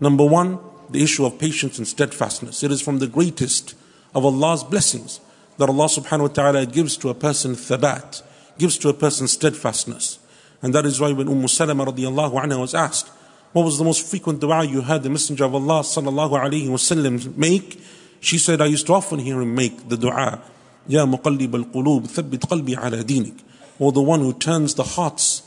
Number 0.00 0.24
one, 0.24 0.58
the 0.90 1.02
issue 1.02 1.24
of 1.24 1.38
patience 1.38 1.78
and 1.78 1.86
steadfastness. 1.86 2.62
It 2.62 2.70
is 2.70 2.80
from 2.80 2.98
the 2.98 3.06
greatest 3.06 3.74
of 4.14 4.24
Allah's 4.24 4.64
blessings 4.64 5.20
that 5.58 5.68
Allah 5.68 5.86
subhanahu 5.86 6.20
wa 6.20 6.28
ta'ala 6.28 6.66
gives 6.66 6.96
to 6.98 7.08
a 7.08 7.14
person 7.14 7.54
thabat, 7.54 8.22
gives 8.58 8.78
to 8.78 8.88
a 8.88 8.94
person 8.94 9.28
steadfastness. 9.28 10.18
And 10.62 10.74
that 10.74 10.86
is 10.86 11.00
why 11.00 11.12
when 11.12 11.28
Umm 11.28 11.46
Salama 11.48 11.86
radiallahu 11.86 12.42
anha 12.42 12.60
was 12.60 12.74
asked, 12.74 13.08
what 13.52 13.64
was 13.64 13.78
the 13.78 13.84
most 13.84 14.06
frequent 14.06 14.40
dua 14.40 14.64
you 14.64 14.82
heard 14.82 15.02
the 15.02 15.10
Messenger 15.10 15.44
of 15.44 15.54
Allah 15.54 15.80
sallallahu 15.80 16.32
alayhi 16.32 16.68
wasallam 16.68 17.36
make? 17.36 17.80
She 18.20 18.38
said, 18.38 18.60
I 18.60 18.66
used 18.66 18.86
to 18.88 18.94
often 18.94 19.20
hear 19.20 19.40
him 19.40 19.54
make 19.54 19.88
the 19.88 19.96
dua, 19.96 20.42
Ya 20.86 21.06
muqallib 21.06 21.54
al-qulub, 21.54 22.08
thabbit 22.08 22.40
qalbi 22.40 22.76
ala 22.76 23.04
dinik. 23.04 23.40
Or 23.78 23.92
the 23.92 24.02
one 24.02 24.20
who 24.20 24.32
turns 24.32 24.74
the 24.74 24.82
hearts, 24.82 25.42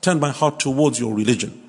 turn 0.00 0.18
my 0.20 0.30
heart 0.30 0.58
towards 0.58 0.98
your 0.98 1.14
religion. 1.14 1.62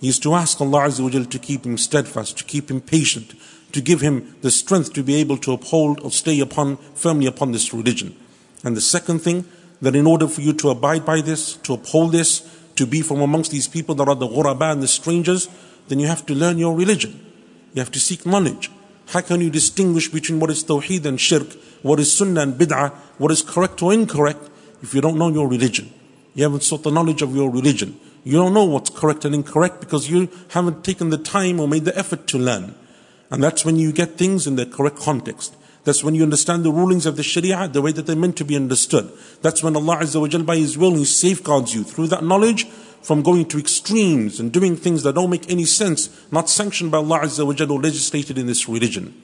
He 0.00 0.06
used 0.08 0.22
to 0.22 0.34
ask 0.34 0.60
Allah 0.60 0.82
Azza 0.86 1.02
wa 1.02 1.24
to 1.24 1.38
keep 1.38 1.64
him 1.64 1.78
steadfast, 1.78 2.38
to 2.38 2.44
keep 2.44 2.70
him 2.70 2.80
patient, 2.80 3.34
to 3.72 3.80
give 3.80 4.00
him 4.00 4.36
the 4.42 4.50
strength 4.50 4.92
to 4.92 5.02
be 5.02 5.16
able 5.16 5.36
to 5.38 5.52
uphold 5.52 6.00
or 6.00 6.10
stay 6.10 6.40
upon, 6.40 6.76
firmly 6.94 7.26
upon 7.26 7.52
this 7.52 7.74
religion. 7.74 8.14
And 8.62 8.76
the 8.76 8.80
second 8.80 9.20
thing, 9.20 9.46
that 9.82 9.96
in 9.96 10.06
order 10.06 10.28
for 10.28 10.40
you 10.40 10.52
to 10.54 10.70
abide 10.70 11.04
by 11.04 11.20
this, 11.20 11.56
to 11.56 11.74
uphold 11.74 12.12
this, 12.12 12.48
to 12.76 12.86
be 12.86 13.02
from 13.02 13.20
amongst 13.20 13.50
these 13.50 13.68
people 13.68 13.94
that 13.96 14.08
are 14.08 14.14
the 14.14 14.26
ghuraba 14.26 14.72
and 14.72 14.82
the 14.82 14.88
strangers, 14.88 15.48
then 15.88 15.98
you 15.98 16.06
have 16.06 16.24
to 16.26 16.34
learn 16.34 16.58
your 16.58 16.74
religion. 16.74 17.24
You 17.74 17.80
have 17.80 17.92
to 17.92 18.00
seek 18.00 18.24
knowledge. 18.24 18.70
How 19.08 19.20
can 19.20 19.40
you 19.40 19.50
distinguish 19.50 20.08
between 20.08 20.40
what 20.40 20.50
is 20.50 20.64
tawheed 20.64 21.04
and 21.04 21.20
shirk, 21.20 21.52
what 21.82 22.00
is 22.00 22.12
sunnah 22.12 22.40
and 22.40 22.54
bid'ah, 22.54 22.92
what 23.18 23.30
is 23.30 23.42
correct 23.42 23.82
or 23.82 23.92
incorrect, 23.92 24.48
if 24.82 24.94
you 24.94 25.00
don't 25.00 25.18
know 25.18 25.28
your 25.28 25.48
religion? 25.48 25.92
You 26.34 26.44
haven't 26.44 26.62
sought 26.62 26.82
the 26.82 26.90
knowledge 26.90 27.22
of 27.22 27.34
your 27.34 27.50
religion. 27.50 27.98
You 28.24 28.38
don't 28.38 28.54
know 28.54 28.64
what's 28.64 28.90
correct 28.90 29.24
and 29.24 29.34
incorrect 29.34 29.80
because 29.80 30.10
you 30.10 30.28
haven't 30.48 30.82
taken 30.82 31.10
the 31.10 31.18
time 31.18 31.60
or 31.60 31.68
made 31.68 31.84
the 31.84 31.96
effort 31.96 32.26
to 32.28 32.38
learn. 32.38 32.74
And 33.30 33.42
that's 33.42 33.64
when 33.64 33.76
you 33.76 33.92
get 33.92 34.16
things 34.16 34.46
in 34.46 34.56
the 34.56 34.66
correct 34.66 34.96
context. 34.96 35.54
That's 35.84 36.02
when 36.02 36.14
you 36.14 36.22
understand 36.22 36.64
the 36.64 36.72
rulings 36.72 37.04
of 37.04 37.16
the 37.16 37.22
Sharia 37.22 37.68
the 37.68 37.82
way 37.82 37.92
that 37.92 38.06
they're 38.06 38.16
meant 38.16 38.36
to 38.38 38.44
be 38.44 38.56
understood. 38.56 39.12
That's 39.42 39.62
when 39.62 39.76
Allah 39.76 39.98
Azza 39.98 40.20
wa 40.20 40.28
Jal 40.28 40.42
by 40.42 40.56
His 40.56 40.78
will, 40.78 40.94
He 40.94 41.04
safeguards 41.04 41.74
you 41.74 41.84
through 41.84 42.08
that 42.08 42.24
knowledge 42.24 42.66
from 43.02 43.22
going 43.22 43.44
to 43.48 43.58
extremes 43.58 44.40
and 44.40 44.50
doing 44.50 44.76
things 44.76 45.02
that 45.02 45.14
don't 45.14 45.28
make 45.28 45.50
any 45.50 45.66
sense, 45.66 46.08
not 46.32 46.48
sanctioned 46.48 46.90
by 46.90 46.98
Allah 46.98 47.20
Azza 47.20 47.46
wa 47.46 47.52
Jal 47.52 47.70
or 47.70 47.80
legislated 47.80 48.38
in 48.38 48.46
this 48.46 48.66
religion. 48.66 49.14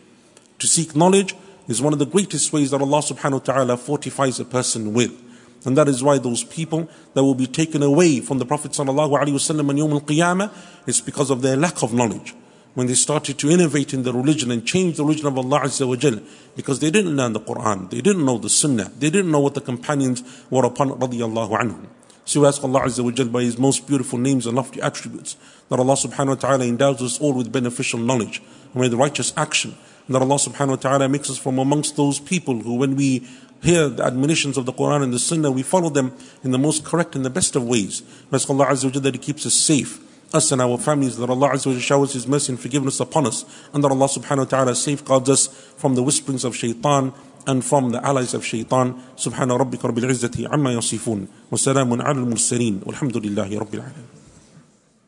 To 0.58 0.66
seek 0.66 0.94
knowledge 0.94 1.34
is 1.66 1.80
one 1.80 1.94
of 1.94 1.98
the 1.98 2.06
greatest 2.06 2.52
ways 2.52 2.72
that 2.72 2.82
Allah 2.82 3.00
subhanahu 3.00 3.32
wa 3.32 3.38
ta'ala 3.38 3.76
fortifies 3.78 4.38
a 4.38 4.44
person 4.44 4.92
with. 4.92 5.18
And 5.64 5.78
that 5.78 5.88
is 5.88 6.02
why 6.02 6.18
those 6.18 6.44
people 6.44 6.90
that 7.14 7.22
will 7.24 7.34
be 7.34 7.46
taken 7.46 7.82
away 7.82 8.20
from 8.20 8.38
the 8.38 8.46
Prophet 8.46 8.72
sallallahu 8.72 9.18
alaihi 9.18 9.32
wasallam 9.32 9.70
and 9.70 9.78
Yawm 9.78 9.92
al-Qiyamah 9.92 10.52
is 10.86 11.00
because 11.00 11.30
of 11.30 11.40
their 11.40 11.56
lack 11.56 11.82
of 11.82 11.94
knowledge 11.94 12.34
when 12.74 12.86
they 12.86 12.94
started 12.94 13.38
to 13.38 13.50
innovate 13.50 13.92
in 13.92 14.04
the 14.04 14.12
religion 14.12 14.50
and 14.50 14.64
change 14.64 14.96
the 14.96 15.04
religion 15.04 15.26
of 15.26 15.36
Allah 15.36 15.60
Azza 15.62 15.86
wa 15.88 15.96
Jal 15.96 16.20
because 16.56 16.78
they 16.78 16.90
didn't 16.90 17.16
learn 17.16 17.32
the 17.32 17.40
Quran, 17.40 17.90
they 17.90 18.00
didn't 18.00 18.24
know 18.24 18.38
the 18.38 18.48
Sunnah, 18.48 18.90
they 18.98 19.10
didn't 19.10 19.30
know 19.30 19.40
what 19.40 19.54
the 19.54 19.60
companions 19.60 20.22
were 20.50 20.64
upon 20.64 20.90
radiallahu 20.90 21.58
anhum. 21.58 21.86
So 22.24 22.42
we 22.42 22.46
ask 22.46 22.62
Allah 22.62 22.82
Azza 22.82 23.02
wa 23.02 23.10
Jal 23.10 23.26
by 23.26 23.42
His 23.42 23.58
most 23.58 23.88
beautiful 23.88 24.18
names 24.18 24.46
and 24.46 24.56
lofty 24.56 24.80
attributes 24.80 25.36
that 25.68 25.80
Allah 25.80 25.94
subhanahu 25.94 26.28
wa 26.28 26.34
ta'ala 26.34 26.64
endows 26.64 27.02
us 27.02 27.20
all 27.20 27.32
with 27.32 27.50
beneficial 27.50 27.98
knowledge 27.98 28.40
and 28.72 28.80
with 28.80 28.94
righteous 28.94 29.32
action. 29.36 29.74
And 30.06 30.14
that 30.14 30.22
Allah 30.22 30.36
subhanahu 30.36 30.68
wa 30.68 30.76
ta'ala 30.76 31.08
makes 31.08 31.28
us 31.28 31.38
from 31.38 31.58
amongst 31.58 31.96
those 31.96 32.20
people 32.20 32.60
who 32.60 32.76
when 32.76 32.94
we 32.94 33.26
hear 33.62 33.88
the 33.88 34.04
admonitions 34.04 34.56
of 34.56 34.64
the 34.64 34.72
Quran 34.72 35.02
and 35.02 35.12
the 35.12 35.18
Sunnah, 35.18 35.50
we 35.50 35.62
follow 35.62 35.90
them 35.90 36.12
in 36.44 36.52
the 36.52 36.58
most 36.58 36.84
correct 36.84 37.16
and 37.16 37.24
the 37.24 37.30
best 37.30 37.56
of 37.56 37.66
ways. 37.66 38.02
We 38.30 38.36
ask 38.36 38.48
Allah 38.48 38.66
Azza 38.66 38.84
wa 38.84 38.90
Jal 38.90 39.02
that 39.02 39.14
He 39.14 39.20
keeps 39.20 39.44
us 39.44 39.54
safe 39.54 40.00
us 40.32 40.52
and 40.52 40.60
our 40.60 40.78
families, 40.78 41.16
that 41.16 41.30
Allah 41.30 41.50
Azza 41.50 41.72
wa 41.72 41.78
showers 41.78 42.12
His 42.12 42.26
mercy 42.26 42.52
and 42.52 42.60
forgiveness 42.60 43.00
upon 43.00 43.26
us, 43.26 43.44
and 43.72 43.82
that 43.84 43.90
Allah 43.90 44.06
subhanahu 44.06 44.38
wa 44.38 44.44
ta'ala 44.44 44.74
safeguards 44.74 45.28
us 45.28 45.46
from 45.76 45.94
the 45.94 46.02
whisperings 46.02 46.44
of 46.44 46.56
shaitan 46.56 47.12
and 47.46 47.64
from 47.64 47.90
the 47.90 48.04
allies 48.04 48.34
of 48.34 48.44
shaitan. 48.44 48.94
Subhana 49.16 49.58
rabbika 49.58 49.88
rabbil 49.90 50.10
izzati 50.10 50.52
amma 50.52 50.70
yasifun. 50.70 51.28
Wa 51.50 51.58
salamun 51.58 52.00
ala 52.00 52.20
al-mursaleen. 52.20 52.80
Walhamdulillahi 52.80 53.58
rabbil 53.58 53.80
alamin. 53.80 54.06